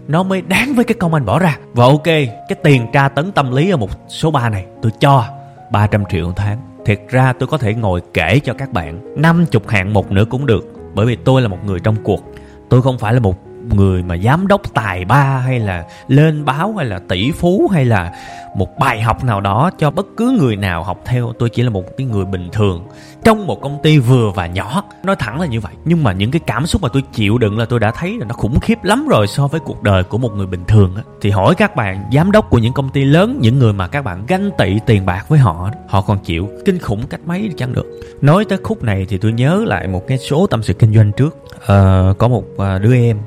Nó 0.07 0.23
mới 0.23 0.41
đáng 0.41 0.73
với 0.75 0.85
cái 0.85 0.95
công 0.99 1.13
anh 1.13 1.25
bỏ 1.25 1.39
ra. 1.39 1.57
Và 1.73 1.85
ok, 1.85 2.05
cái 2.05 2.55
tiền 2.63 2.87
tra 2.93 3.09
tấn 3.09 3.31
tâm 3.31 3.51
lý 3.51 3.69
ở 3.69 3.77
một 3.77 3.89
số 4.07 4.31
ba 4.31 4.49
này 4.49 4.65
tôi 4.81 4.91
cho 4.99 5.25
300 5.71 6.03
triệu 6.11 6.25
một 6.25 6.33
tháng. 6.35 6.68
Thiệt 6.85 6.99
ra 7.09 7.33
tôi 7.33 7.47
có 7.47 7.57
thể 7.57 7.73
ngồi 7.73 8.01
kể 8.13 8.39
cho 8.39 8.53
các 8.53 8.73
bạn. 8.73 9.21
50 9.21 9.45
hạng 9.67 9.93
mục 9.93 10.11
nữa 10.11 10.25
cũng 10.29 10.45
được, 10.45 10.65
Bởi 10.95 11.05
vì 11.05 11.15
tôi 11.15 11.41
là 11.41 11.47
một 11.47 11.65
người 11.65 11.79
trong 11.79 11.95
cuộc. 12.03 12.23
Tôi 12.69 12.81
không 12.81 12.97
phải 12.97 13.13
là 13.13 13.19
một 13.19 13.48
người 13.73 14.03
mà 14.03 14.17
giám 14.17 14.47
đốc 14.47 14.61
tài 14.73 15.05
ba 15.05 15.23
hay 15.23 15.59
là 15.59 15.85
lên 16.07 16.45
báo 16.45 16.73
hay 16.77 16.85
là 16.85 16.99
tỷ 17.07 17.31
phú 17.31 17.69
hay 17.73 17.85
là 17.85 18.11
một 18.55 18.79
bài 18.79 19.01
học 19.01 19.23
nào 19.23 19.41
đó 19.41 19.71
cho 19.77 19.91
bất 19.91 20.05
cứ 20.17 20.37
người 20.39 20.55
nào 20.55 20.83
học 20.83 21.01
theo 21.05 21.33
tôi 21.39 21.49
chỉ 21.49 21.63
là 21.63 21.69
một 21.69 21.83
cái 21.97 22.07
người 22.07 22.25
bình 22.25 22.49
thường 22.51 22.87
trong 23.23 23.47
một 23.47 23.61
công 23.61 23.79
ty 23.83 23.97
vừa 23.97 24.31
và 24.35 24.47
nhỏ. 24.47 24.83
Nói 25.03 25.15
thẳng 25.15 25.41
là 25.41 25.47
như 25.47 25.59
vậy. 25.59 25.73
Nhưng 25.85 26.03
mà 26.03 26.11
những 26.11 26.31
cái 26.31 26.39
cảm 26.47 26.65
xúc 26.65 26.81
mà 26.81 26.89
tôi 26.93 27.03
chịu 27.13 27.37
đựng 27.37 27.57
là 27.57 27.65
tôi 27.65 27.79
đã 27.79 27.91
thấy 27.91 28.17
là 28.19 28.25
nó 28.25 28.35
khủng 28.35 28.59
khiếp 28.59 28.83
lắm 28.83 29.07
rồi 29.07 29.27
so 29.27 29.47
với 29.47 29.59
cuộc 29.59 29.83
đời 29.83 30.03
của 30.03 30.17
một 30.17 30.31
người 30.35 30.47
bình 30.47 30.63
thường 30.67 30.95
á. 30.95 31.03
Thì 31.21 31.29
hỏi 31.29 31.55
các 31.55 31.75
bạn 31.75 32.09
giám 32.13 32.31
đốc 32.31 32.49
của 32.49 32.57
những 32.57 32.73
công 32.73 32.89
ty 32.89 33.03
lớn 33.03 33.37
những 33.41 33.59
người 33.59 33.73
mà 33.73 33.87
các 33.87 34.01
bạn 34.01 34.25
ganh 34.27 34.49
tị 34.57 34.79
tiền 34.85 35.05
bạc 35.05 35.25
với 35.29 35.39
họ 35.39 35.69
họ 35.87 36.01
còn 36.01 36.19
chịu 36.19 36.49
kinh 36.65 36.79
khủng 36.79 37.07
cách 37.07 37.21
mấy 37.25 37.49
chẳng 37.57 37.73
được 37.73 37.85
nói 38.21 38.45
tới 38.49 38.57
khúc 38.63 38.83
này 38.83 39.05
thì 39.09 39.17
tôi 39.17 39.31
nhớ 39.31 39.63
lại 39.67 39.87
một 39.87 40.07
cái 40.07 40.17
số 40.17 40.47
tâm 40.47 40.63
sự 40.63 40.73
kinh 40.73 40.93
doanh 40.93 41.11
trước. 41.11 41.37
À, 41.67 42.13
có 42.17 42.27
một 42.27 42.43
à, 42.57 42.77
đứa 42.77 42.95
em 42.95 43.17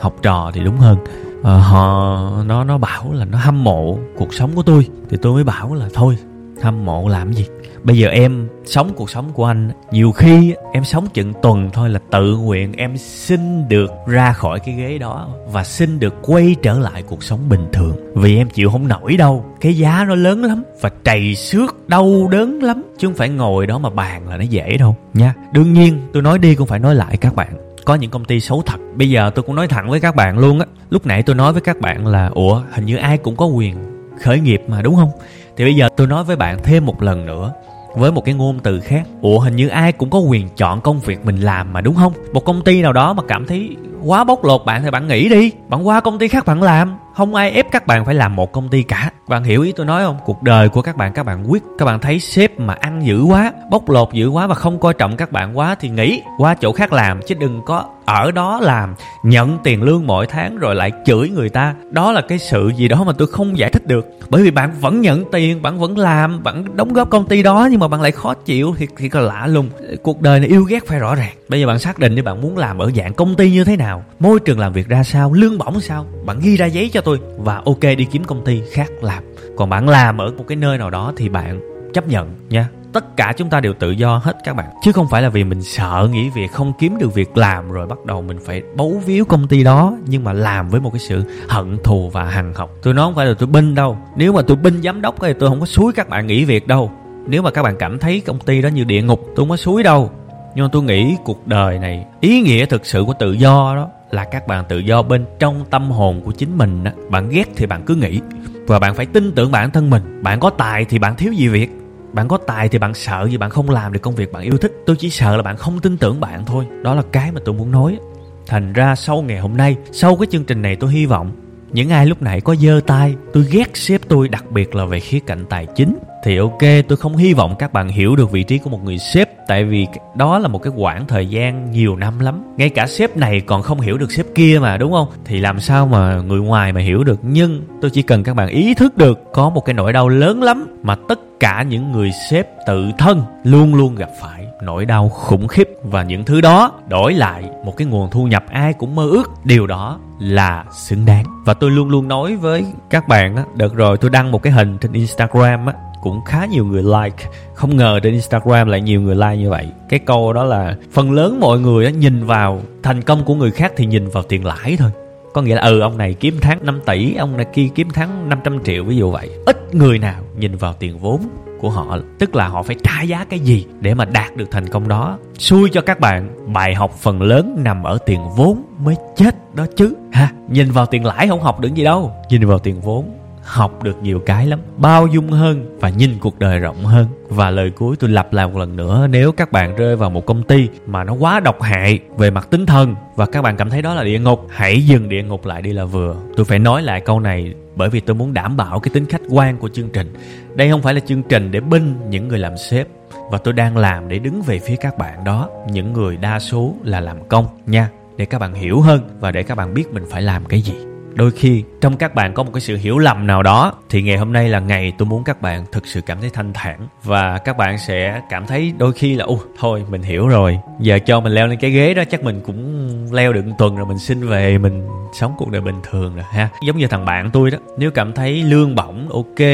học 0.00 0.14
trò 0.22 0.50
thì 0.54 0.60
đúng 0.64 0.76
hơn. 0.76 0.98
À, 1.42 1.54
họ 1.54 2.30
nó 2.46 2.64
nó 2.64 2.78
bảo 2.78 3.12
là 3.12 3.24
nó 3.24 3.38
hâm 3.38 3.64
mộ 3.64 3.98
cuộc 4.16 4.34
sống 4.34 4.50
của 4.54 4.62
tôi. 4.62 4.86
Thì 5.10 5.16
tôi 5.22 5.32
mới 5.32 5.44
bảo 5.44 5.74
là 5.74 5.88
thôi 5.94 6.16
hâm 6.62 6.84
mộ 6.84 7.08
làm 7.08 7.32
gì? 7.32 7.46
Bây 7.82 7.98
giờ 7.98 8.08
em 8.08 8.48
sống 8.64 8.92
cuộc 8.96 9.10
sống 9.10 9.32
của 9.32 9.44
anh 9.44 9.70
nhiều 9.90 10.12
khi 10.12 10.54
em 10.72 10.84
sống 10.84 11.06
chừng 11.14 11.32
tuần 11.42 11.70
thôi 11.72 11.90
là 11.90 12.00
tự 12.10 12.36
nguyện 12.36 12.72
em 12.72 12.96
xin 12.96 13.68
được 13.68 13.90
ra 14.06 14.32
khỏi 14.32 14.60
cái 14.60 14.74
ghế 14.74 14.98
đó 14.98 15.28
và 15.52 15.64
xin 15.64 15.98
được 16.00 16.14
quay 16.22 16.56
trở 16.62 16.78
lại 16.78 17.02
cuộc 17.02 17.22
sống 17.22 17.48
bình 17.48 17.66
thường. 17.72 17.96
Vì 18.14 18.36
em 18.36 18.50
chịu 18.50 18.70
không 18.70 18.88
nổi 18.88 19.16
đâu 19.16 19.44
cái 19.60 19.76
giá 19.76 20.04
nó 20.08 20.14
lớn 20.14 20.44
lắm 20.44 20.62
và 20.80 20.90
trầy 21.04 21.34
xước 21.34 21.88
đau 21.88 22.28
đớn 22.30 22.62
lắm. 22.62 22.82
Chứ 22.98 23.06
không 23.08 23.16
phải 23.16 23.28
ngồi 23.28 23.66
đó 23.66 23.78
mà 23.78 23.90
bàn 23.90 24.28
là 24.28 24.36
nó 24.36 24.44
dễ 24.44 24.76
đâu 24.76 24.96
nha. 25.14 25.34
Đương 25.52 25.72
nhiên 25.72 26.00
tôi 26.12 26.22
nói 26.22 26.38
đi 26.38 26.54
cũng 26.54 26.66
phải 26.66 26.78
nói 26.78 26.94
lại 26.94 27.16
các 27.16 27.34
bạn 27.34 27.69
có 27.84 27.94
những 27.94 28.10
công 28.10 28.24
ty 28.24 28.40
xấu 28.40 28.62
thật. 28.66 28.80
Bây 28.94 29.10
giờ 29.10 29.30
tôi 29.34 29.42
cũng 29.42 29.54
nói 29.54 29.68
thẳng 29.68 29.90
với 29.90 30.00
các 30.00 30.16
bạn 30.16 30.38
luôn 30.38 30.60
á, 30.60 30.66
lúc 30.90 31.06
nãy 31.06 31.22
tôi 31.22 31.36
nói 31.36 31.52
với 31.52 31.62
các 31.62 31.80
bạn 31.80 32.06
là, 32.06 32.30
ủa, 32.34 32.62
hình 32.72 32.86
như 32.86 32.96
ai 32.96 33.18
cũng 33.18 33.36
có 33.36 33.46
quyền 33.46 33.76
khởi 34.22 34.40
nghiệp 34.40 34.62
mà, 34.68 34.82
đúng 34.82 34.96
không? 34.96 35.10
Thì 35.56 35.64
bây 35.64 35.74
giờ 35.74 35.88
tôi 35.96 36.06
nói 36.06 36.24
với 36.24 36.36
bạn 36.36 36.58
thêm 36.62 36.86
một 36.86 37.02
lần 37.02 37.26
nữa, 37.26 37.52
với 37.96 38.12
một 38.12 38.24
cái 38.24 38.34
ngôn 38.34 38.58
từ 38.62 38.80
khác. 38.80 39.06
Ủa, 39.20 39.38
hình 39.38 39.56
như 39.56 39.68
ai 39.68 39.92
cũng 39.92 40.10
có 40.10 40.18
quyền 40.18 40.48
chọn 40.56 40.80
công 40.80 41.00
việc 41.00 41.24
mình 41.24 41.40
làm 41.40 41.72
mà, 41.72 41.80
đúng 41.80 41.94
không? 41.94 42.12
Một 42.32 42.44
công 42.44 42.64
ty 42.64 42.82
nào 42.82 42.92
đó 42.92 43.12
mà 43.12 43.22
cảm 43.28 43.46
thấy 43.46 43.76
quá 44.04 44.24
bóc 44.24 44.44
lột 44.44 44.64
bạn 44.64 44.82
thì 44.82 44.90
bạn 44.90 45.08
nghỉ 45.08 45.28
đi. 45.28 45.52
Bạn 45.68 45.88
qua 45.88 46.00
công 46.00 46.18
ty 46.18 46.28
khác 46.28 46.46
bạn 46.46 46.62
làm. 46.62 46.96
Không 47.14 47.34
ai 47.34 47.50
ép 47.50 47.66
các 47.70 47.86
bạn 47.86 48.04
phải 48.04 48.14
làm 48.14 48.36
một 48.36 48.52
công 48.52 48.68
ty 48.68 48.82
cả. 48.82 49.10
Bạn 49.28 49.44
hiểu 49.44 49.62
ý 49.62 49.72
tôi 49.72 49.86
nói 49.86 50.04
không? 50.04 50.18
Cuộc 50.24 50.42
đời 50.42 50.68
của 50.68 50.82
các 50.82 50.96
bạn 50.96 51.12
các 51.12 51.26
bạn 51.26 51.50
quyết. 51.50 51.62
Các 51.78 51.84
bạn 51.84 52.00
thấy 52.00 52.20
sếp 52.20 52.60
mà 52.60 52.74
ăn 52.74 53.06
dữ 53.06 53.22
quá, 53.22 53.52
bóc 53.70 53.90
lột 53.90 54.12
dữ 54.12 54.28
quá 54.28 54.46
và 54.46 54.54
không 54.54 54.78
coi 54.78 54.94
trọng 54.94 55.16
các 55.16 55.32
bạn 55.32 55.58
quá 55.58 55.74
thì 55.80 55.88
nghỉ. 55.88 56.22
Qua 56.38 56.54
chỗ 56.54 56.72
khác 56.72 56.92
làm, 56.92 57.20
chứ 57.26 57.34
đừng 57.34 57.62
có 57.66 57.84
ở 58.04 58.30
đó 58.30 58.60
làm. 58.62 58.94
Nhận 59.22 59.58
tiền 59.64 59.82
lương 59.82 60.06
mỗi 60.06 60.26
tháng 60.26 60.58
rồi 60.58 60.74
lại 60.74 60.92
chửi 61.06 61.28
người 61.28 61.48
ta. 61.48 61.74
Đó 61.90 62.12
là 62.12 62.20
cái 62.20 62.38
sự 62.38 62.72
gì 62.76 62.88
đó 62.88 63.04
mà 63.04 63.12
tôi 63.18 63.28
không 63.28 63.58
giải 63.58 63.70
thích 63.70 63.86
được. 63.86 64.06
Bởi 64.28 64.42
vì 64.42 64.50
bạn 64.50 64.72
vẫn 64.80 65.00
nhận 65.00 65.24
tiền, 65.32 65.62
bạn 65.62 65.78
vẫn 65.78 65.98
làm, 65.98 66.42
bạn 66.42 66.76
đóng 66.76 66.92
góp 66.92 67.10
công 67.10 67.26
ty 67.26 67.42
đó 67.42 67.68
nhưng 67.70 67.80
mà 67.80 67.88
bạn 67.88 68.00
lại 68.00 68.10
khó 68.10 68.34
chịu 68.34 68.74
thì 68.78 68.86
thì 68.96 69.08
có 69.08 69.20
lạ 69.20 69.46
lùng. 69.46 69.68
Cuộc 70.02 70.20
đời 70.20 70.40
này 70.40 70.48
yêu 70.48 70.64
ghét 70.64 70.86
phải 70.86 70.98
rõ 70.98 71.14
ràng. 71.14 71.32
Bây 71.48 71.60
giờ 71.60 71.66
bạn 71.66 71.78
xác 71.78 71.98
định 71.98 72.14
đi, 72.14 72.22
bạn 72.22 72.40
muốn 72.40 72.58
làm 72.58 72.78
ở 72.78 72.90
dạng 72.96 73.14
công 73.14 73.34
ty 73.34 73.50
như 73.50 73.64
thế 73.64 73.76
nào? 73.76 73.89
Môi 74.18 74.40
trường 74.40 74.58
làm 74.58 74.72
việc 74.72 74.88
ra 74.88 75.02
sao? 75.02 75.32
Lương 75.32 75.58
bổng 75.58 75.80
sao? 75.80 76.06
Bạn 76.26 76.40
ghi 76.40 76.56
ra 76.56 76.66
giấy 76.66 76.90
cho 76.92 77.00
tôi. 77.00 77.18
Và 77.38 77.62
ok, 77.64 77.80
đi 77.80 78.06
kiếm 78.12 78.24
công 78.24 78.44
ty 78.44 78.62
khác 78.72 78.90
làm. 79.02 79.24
Còn 79.56 79.70
bạn 79.70 79.88
làm 79.88 80.18
ở 80.18 80.32
một 80.38 80.44
cái 80.48 80.56
nơi 80.56 80.78
nào 80.78 80.90
đó 80.90 81.12
thì 81.16 81.28
bạn 81.28 81.60
chấp 81.94 82.08
nhận 82.08 82.34
nha. 82.48 82.68
Tất 82.92 83.16
cả 83.16 83.32
chúng 83.36 83.50
ta 83.50 83.60
đều 83.60 83.74
tự 83.78 83.90
do 83.90 84.16
hết 84.16 84.36
các 84.44 84.56
bạn. 84.56 84.66
Chứ 84.82 84.92
không 84.92 85.08
phải 85.10 85.22
là 85.22 85.28
vì 85.28 85.44
mình 85.44 85.62
sợ 85.62 86.08
nghỉ 86.12 86.30
việc 86.30 86.52
không 86.52 86.72
kiếm 86.78 86.98
được 86.98 87.14
việc 87.14 87.36
làm 87.36 87.72
rồi 87.72 87.86
bắt 87.86 87.98
đầu 88.06 88.22
mình 88.22 88.38
phải 88.44 88.62
bấu 88.76 89.02
víu 89.06 89.24
công 89.24 89.48
ty 89.48 89.64
đó, 89.64 89.96
nhưng 90.06 90.24
mà 90.24 90.32
làm 90.32 90.68
với 90.68 90.80
một 90.80 90.90
cái 90.92 91.00
sự 91.00 91.22
hận 91.48 91.78
thù 91.84 92.10
và 92.10 92.24
hằn 92.24 92.52
học. 92.54 92.70
Tôi 92.82 92.94
nói 92.94 93.06
không 93.06 93.14
phải 93.14 93.26
là 93.26 93.34
tôi 93.38 93.46
binh 93.46 93.74
đâu. 93.74 93.98
Nếu 94.16 94.32
mà 94.32 94.42
tôi 94.42 94.56
binh 94.56 94.82
giám 94.82 95.02
đốc 95.02 95.14
thì 95.20 95.32
tôi 95.38 95.48
không 95.48 95.60
có 95.60 95.66
suối 95.66 95.92
các 95.92 96.08
bạn 96.08 96.26
nghỉ 96.26 96.44
việc 96.44 96.66
đâu. 96.66 96.90
Nếu 97.26 97.42
mà 97.42 97.50
các 97.50 97.62
bạn 97.62 97.76
cảm 97.78 97.98
thấy 97.98 98.20
công 98.20 98.38
ty 98.38 98.62
đó 98.62 98.68
như 98.68 98.84
địa 98.84 99.02
ngục, 99.02 99.20
tôi 99.26 99.36
không 99.36 99.48
có 99.48 99.56
suối 99.56 99.82
đâu 99.82 100.10
nhưng 100.54 100.68
tôi 100.72 100.82
nghĩ 100.82 101.16
cuộc 101.24 101.46
đời 101.46 101.78
này, 101.78 102.04
ý 102.20 102.40
nghĩa 102.40 102.66
thực 102.66 102.86
sự 102.86 103.04
của 103.06 103.14
tự 103.18 103.32
do 103.32 103.72
đó 103.76 103.88
là 104.10 104.24
các 104.24 104.46
bạn 104.46 104.64
tự 104.68 104.78
do 104.78 105.02
bên 105.02 105.26
trong 105.38 105.64
tâm 105.70 105.90
hồn 105.90 106.20
của 106.24 106.32
chính 106.32 106.58
mình 106.58 106.84
đó. 106.84 106.90
bạn 107.10 107.28
ghét 107.28 107.44
thì 107.56 107.66
bạn 107.66 107.82
cứ 107.86 107.94
nghĩ. 107.94 108.20
Và 108.66 108.78
bạn 108.78 108.94
phải 108.94 109.06
tin 109.06 109.32
tưởng 109.32 109.52
bản 109.52 109.70
thân 109.70 109.90
mình. 109.90 110.22
Bạn 110.22 110.40
có 110.40 110.50
tài 110.50 110.84
thì 110.84 110.98
bạn 110.98 111.16
thiếu 111.16 111.32
gì 111.32 111.48
việc. 111.48 111.70
Bạn 112.12 112.28
có 112.28 112.36
tài 112.36 112.68
thì 112.68 112.78
bạn 112.78 112.94
sợ 112.94 113.28
gì 113.30 113.36
bạn 113.36 113.50
không 113.50 113.70
làm 113.70 113.92
được 113.92 114.00
công 114.02 114.14
việc 114.14 114.32
bạn 114.32 114.42
yêu 114.42 114.58
thích. 114.58 114.72
Tôi 114.86 114.96
chỉ 114.98 115.10
sợ 115.10 115.36
là 115.36 115.42
bạn 115.42 115.56
không 115.56 115.80
tin 115.80 115.96
tưởng 115.96 116.20
bạn 116.20 116.44
thôi. 116.46 116.66
Đó 116.82 116.94
là 116.94 117.02
cái 117.12 117.32
mà 117.32 117.40
tôi 117.44 117.54
muốn 117.54 117.70
nói. 117.70 117.98
Thành 118.46 118.72
ra 118.72 118.94
sau 118.94 119.22
ngày 119.22 119.38
hôm 119.38 119.56
nay, 119.56 119.76
sau 119.92 120.16
cái 120.16 120.26
chương 120.30 120.44
trình 120.44 120.62
này 120.62 120.76
tôi 120.76 120.92
hy 120.92 121.06
vọng 121.06 121.32
những 121.72 121.90
ai 121.90 122.06
lúc 122.06 122.22
nãy 122.22 122.40
có 122.40 122.54
dơ 122.54 122.80
tay, 122.86 123.14
tôi 123.32 123.46
ghét 123.50 123.76
sếp 123.76 124.00
tôi 124.08 124.28
đặc 124.28 124.44
biệt 124.50 124.74
là 124.74 124.84
về 124.84 125.00
khía 125.00 125.18
cạnh 125.26 125.44
tài 125.48 125.66
chính 125.74 125.98
thì 126.22 126.36
ok, 126.36 126.58
tôi 126.88 126.96
không 126.96 127.16
hy 127.16 127.34
vọng 127.34 127.54
các 127.58 127.72
bạn 127.72 127.88
hiểu 127.88 128.16
được 128.16 128.30
vị 128.30 128.42
trí 128.42 128.58
của 128.58 128.70
một 128.70 128.84
người 128.84 128.98
sếp, 128.98 129.28
tại 129.46 129.64
vì 129.64 129.86
đó 130.14 130.38
là 130.38 130.48
một 130.48 130.58
cái 130.62 130.72
quãng 130.76 131.06
thời 131.08 131.26
gian 131.26 131.70
nhiều 131.70 131.96
năm 131.96 132.18
lắm. 132.18 132.42
Ngay 132.56 132.68
cả 132.68 132.86
sếp 132.86 133.16
này 133.16 133.40
còn 133.40 133.62
không 133.62 133.80
hiểu 133.80 133.98
được 133.98 134.12
sếp 134.12 134.26
kia 134.34 134.58
mà, 134.62 134.76
đúng 134.76 134.92
không? 134.92 135.08
Thì 135.24 135.40
làm 135.40 135.60
sao 135.60 135.86
mà 135.86 136.20
người 136.20 136.40
ngoài 136.40 136.72
mà 136.72 136.80
hiểu 136.80 137.04
được? 137.04 137.20
Nhưng 137.22 137.62
tôi 137.80 137.90
chỉ 137.90 138.02
cần 138.02 138.22
các 138.22 138.34
bạn 138.34 138.48
ý 138.48 138.74
thức 138.74 138.96
được 138.96 139.32
có 139.32 139.50
một 139.50 139.60
cái 139.60 139.74
nỗi 139.74 139.92
đau 139.92 140.08
lớn 140.08 140.42
lắm 140.42 140.78
mà 140.82 140.96
tất 141.08 141.20
cả 141.40 141.62
những 141.62 141.92
người 141.92 142.10
sếp 142.30 142.46
tự 142.66 142.90
thân 142.98 143.22
luôn 143.44 143.74
luôn 143.74 143.94
gặp 143.94 144.10
phải 144.20 144.46
nỗi 144.62 144.84
đau 144.84 145.08
khủng 145.08 145.48
khiếp. 145.48 145.68
Và 145.82 146.02
những 146.02 146.24
thứ 146.24 146.40
đó 146.40 146.72
đổi 146.88 147.14
lại 147.14 147.44
một 147.64 147.76
cái 147.76 147.86
nguồn 147.86 148.10
thu 148.10 148.24
nhập 148.24 148.44
ai 148.48 148.72
cũng 148.72 148.94
mơ 148.94 149.08
ước. 149.10 149.30
Điều 149.44 149.66
đó 149.66 149.98
là 150.18 150.64
xứng 150.72 151.06
đáng. 151.06 151.24
Và 151.44 151.54
tôi 151.54 151.70
luôn 151.70 151.88
luôn 151.88 152.08
nói 152.08 152.36
với 152.36 152.66
các 152.90 153.08
bạn 153.08 153.36
á, 153.36 153.44
đợt 153.54 153.74
rồi 153.74 153.96
tôi 153.96 154.10
đăng 154.10 154.32
một 154.32 154.42
cái 154.42 154.52
hình 154.52 154.78
trên 154.78 154.92
instagram 154.92 155.66
á 155.66 155.74
cũng 156.02 156.24
khá 156.24 156.46
nhiều 156.46 156.64
người 156.64 156.82
like. 156.82 157.24
Không 157.54 157.76
ngờ 157.76 158.00
trên 158.02 158.12
instagram 158.12 158.68
lại 158.68 158.80
nhiều 158.80 159.00
người 159.00 159.14
like 159.14 159.36
như 159.36 159.50
vậy. 159.50 159.66
Cái 159.88 160.00
câu 160.00 160.32
đó 160.32 160.44
là, 160.44 160.76
phần 160.92 161.12
lớn 161.12 161.40
mọi 161.40 161.60
người 161.60 161.92
nhìn 161.92 162.24
vào 162.24 162.60
thành 162.82 163.02
công 163.02 163.24
của 163.24 163.34
người 163.34 163.50
khác 163.50 163.72
thì 163.76 163.86
nhìn 163.86 164.08
vào 164.08 164.22
tiền 164.22 164.44
lãi 164.44 164.76
thôi. 164.76 164.90
Có 165.34 165.42
nghĩa 165.42 165.54
là 165.54 165.62
ừ 165.62 165.80
ông 165.80 165.98
này 165.98 166.14
kiếm 166.14 166.38
tháng 166.40 166.58
5 166.66 166.80
tỷ, 166.86 167.14
ông 167.14 167.36
này 167.36 167.46
kia 167.52 167.68
kiếm 167.74 167.88
tháng 167.94 168.28
500 168.28 168.64
triệu, 168.64 168.84
ví 168.84 168.96
dụ 168.96 169.10
vậy. 169.10 169.30
Ít 169.46 169.74
người 169.74 169.98
nào 169.98 170.22
nhìn 170.38 170.56
vào 170.56 170.72
tiền 170.72 170.98
vốn 170.98 171.20
của 171.60 171.70
họ, 171.70 171.98
tức 172.18 172.36
là 172.36 172.48
họ 172.48 172.62
phải 172.62 172.76
trả 172.84 173.02
giá 173.02 173.24
cái 173.30 173.38
gì 173.38 173.66
để 173.80 173.94
mà 173.94 174.04
đạt 174.04 174.36
được 174.36 174.50
thành 174.50 174.68
công 174.68 174.88
đó. 174.88 175.18
Xui 175.38 175.70
cho 175.70 175.80
các 175.80 176.00
bạn, 176.00 176.52
bài 176.52 176.74
học 176.74 176.90
phần 177.00 177.22
lớn 177.22 177.56
nằm 177.58 177.82
ở 177.82 177.98
tiền 178.06 178.20
vốn 178.36 178.62
mới 178.78 178.96
chết 179.16 179.54
đó 179.54 179.66
chứ. 179.76 179.94
Ha, 180.12 180.32
nhìn 180.48 180.70
vào 180.70 180.86
tiền 180.86 181.04
lãi 181.04 181.28
không 181.28 181.40
học 181.40 181.60
được 181.60 181.74
gì 181.74 181.84
đâu. 181.84 182.12
Nhìn 182.30 182.46
vào 182.46 182.58
tiền 182.58 182.80
vốn 182.80 183.19
học 183.44 183.82
được 183.82 184.02
nhiều 184.02 184.20
cái 184.20 184.46
lắm, 184.46 184.60
bao 184.76 185.06
dung 185.06 185.30
hơn 185.30 185.78
và 185.80 185.88
nhìn 185.88 186.10
cuộc 186.20 186.38
đời 186.38 186.58
rộng 186.58 186.84
hơn. 186.84 187.06
Và 187.28 187.50
lời 187.50 187.70
cuối 187.70 187.96
tôi 187.96 188.10
lặp 188.10 188.32
lại 188.32 188.46
một 188.46 188.58
lần 188.58 188.76
nữa, 188.76 189.06
nếu 189.10 189.32
các 189.32 189.52
bạn 189.52 189.76
rơi 189.76 189.96
vào 189.96 190.10
một 190.10 190.26
công 190.26 190.42
ty 190.42 190.68
mà 190.86 191.04
nó 191.04 191.12
quá 191.12 191.40
độc 191.40 191.62
hại 191.62 191.98
về 192.16 192.30
mặt 192.30 192.48
tinh 192.50 192.66
thần 192.66 192.94
và 193.16 193.26
các 193.26 193.42
bạn 193.42 193.56
cảm 193.56 193.70
thấy 193.70 193.82
đó 193.82 193.94
là 193.94 194.04
địa 194.04 194.18
ngục, 194.18 194.46
hãy 194.50 194.86
dừng 194.86 195.08
địa 195.08 195.22
ngục 195.22 195.46
lại 195.46 195.62
đi 195.62 195.72
là 195.72 195.84
vừa. 195.84 196.16
Tôi 196.36 196.44
phải 196.44 196.58
nói 196.58 196.82
lại 196.82 197.00
câu 197.00 197.20
này 197.20 197.54
bởi 197.76 197.88
vì 197.88 198.00
tôi 198.00 198.16
muốn 198.16 198.34
đảm 198.34 198.56
bảo 198.56 198.80
cái 198.80 198.90
tính 198.94 199.06
khách 199.06 199.22
quan 199.28 199.56
của 199.58 199.68
chương 199.68 199.88
trình. 199.88 200.14
Đây 200.54 200.70
không 200.70 200.82
phải 200.82 200.94
là 200.94 201.00
chương 201.00 201.22
trình 201.22 201.50
để 201.50 201.60
binh 201.60 201.94
những 202.08 202.28
người 202.28 202.38
làm 202.38 202.56
sếp 202.56 202.86
và 203.30 203.38
tôi 203.38 203.54
đang 203.54 203.76
làm 203.76 204.08
để 204.08 204.18
đứng 204.18 204.42
về 204.42 204.58
phía 204.58 204.76
các 204.76 204.98
bạn 204.98 205.24
đó. 205.24 205.48
Những 205.70 205.92
người 205.92 206.16
đa 206.16 206.38
số 206.38 206.74
là 206.84 207.00
làm 207.00 207.28
công 207.28 207.46
nha. 207.66 207.90
Để 208.16 208.24
các 208.24 208.38
bạn 208.38 208.54
hiểu 208.54 208.80
hơn 208.80 209.00
và 209.20 209.30
để 209.30 209.42
các 209.42 209.54
bạn 209.54 209.74
biết 209.74 209.92
mình 209.92 210.04
phải 210.10 210.22
làm 210.22 210.44
cái 210.44 210.60
gì 210.60 210.89
đôi 211.14 211.30
khi, 211.30 211.64
trong 211.80 211.96
các 211.96 212.14
bạn 212.14 212.34
có 212.34 212.42
một 212.42 212.50
cái 212.54 212.60
sự 212.60 212.76
hiểu 212.76 212.98
lầm 212.98 213.26
nào 213.26 213.42
đó, 213.42 213.74
thì 213.90 214.02
ngày 214.02 214.16
hôm 214.16 214.32
nay 214.32 214.48
là 214.48 214.60
ngày 214.60 214.92
tôi 214.98 215.08
muốn 215.08 215.24
các 215.24 215.42
bạn 215.42 215.64
thực 215.72 215.86
sự 215.86 216.00
cảm 216.00 216.20
thấy 216.20 216.30
thanh 216.30 216.52
thản. 216.52 216.88
Và 217.04 217.38
các 217.38 217.56
bạn 217.56 217.78
sẽ 217.78 218.20
cảm 218.30 218.46
thấy 218.46 218.72
đôi 218.78 218.92
khi 218.92 219.14
là 219.14 219.24
u 219.24 219.38
thôi, 219.58 219.84
mình 219.90 220.02
hiểu 220.02 220.28
rồi. 220.28 220.58
Giờ 220.80 220.98
cho 221.06 221.20
mình 221.20 221.32
leo 221.32 221.46
lên 221.46 221.58
cái 221.58 221.70
ghế 221.70 221.94
đó, 221.94 222.02
chắc 222.10 222.22
mình 222.22 222.40
cũng 222.46 222.90
leo 223.12 223.32
được 223.32 223.46
một 223.46 223.54
tuần 223.58 223.76
rồi 223.76 223.86
mình 223.86 223.98
xin 223.98 224.28
về, 224.28 224.58
mình 224.58 224.88
sống 225.12 225.34
cuộc 225.38 225.50
đời 225.50 225.60
bình 225.60 225.80
thường 225.90 226.14
rồi, 226.14 226.24
ha. 226.32 226.48
Giống 226.66 226.76
như 226.76 226.86
thằng 226.86 227.04
bạn 227.04 227.30
tôi 227.32 227.50
đó, 227.50 227.58
nếu 227.78 227.90
cảm 227.90 228.12
thấy 228.12 228.42
lương 228.42 228.74
bổng 228.74 229.08
ok, 229.08 229.46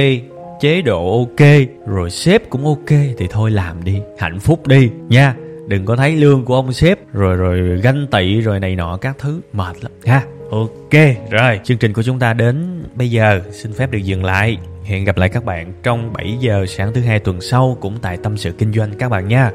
chế 0.60 0.82
độ 0.82 1.18
ok, 1.18 1.48
rồi 1.86 2.10
sếp 2.10 2.50
cũng 2.50 2.66
ok, 2.66 2.98
thì 3.18 3.26
thôi 3.30 3.50
làm 3.50 3.84
đi, 3.84 4.00
hạnh 4.18 4.38
phúc 4.40 4.66
đi, 4.66 4.90
nha. 5.08 5.34
Đừng 5.68 5.84
có 5.84 5.96
thấy 5.96 6.16
lương 6.16 6.44
của 6.44 6.54
ông 6.54 6.72
sếp, 6.72 7.12
rồi 7.12 7.36
rồi 7.36 7.80
ganh 7.80 8.06
tị, 8.10 8.40
rồi 8.40 8.60
này 8.60 8.76
nọ 8.76 8.96
các 8.96 9.16
thứ, 9.18 9.40
mệt 9.52 9.76
lắm, 9.82 9.92
ha. 10.06 10.22
Ok, 10.50 10.92
rồi, 11.30 11.60
chương 11.64 11.78
trình 11.78 11.92
của 11.92 12.02
chúng 12.02 12.18
ta 12.18 12.32
đến 12.32 12.84
bây 12.94 13.10
giờ 13.10 13.40
xin 13.50 13.72
phép 13.72 13.90
được 13.90 13.98
dừng 13.98 14.24
lại. 14.24 14.58
Hẹn 14.84 15.04
gặp 15.04 15.16
lại 15.16 15.28
các 15.28 15.44
bạn 15.44 15.72
trong 15.82 16.12
7 16.12 16.36
giờ 16.40 16.66
sáng 16.68 16.94
thứ 16.94 17.00
hai 17.00 17.18
tuần 17.18 17.40
sau 17.40 17.76
cũng 17.80 17.98
tại 18.02 18.18
tâm 18.22 18.36
sự 18.36 18.52
kinh 18.58 18.72
doanh 18.72 18.92
các 18.98 19.08
bạn 19.08 19.28
nha. 19.28 19.50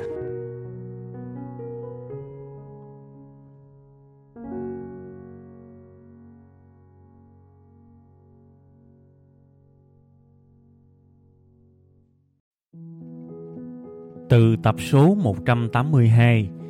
Từ 14.30 14.56
tập 14.64 14.76
số 14.80 15.16
182 15.16 16.50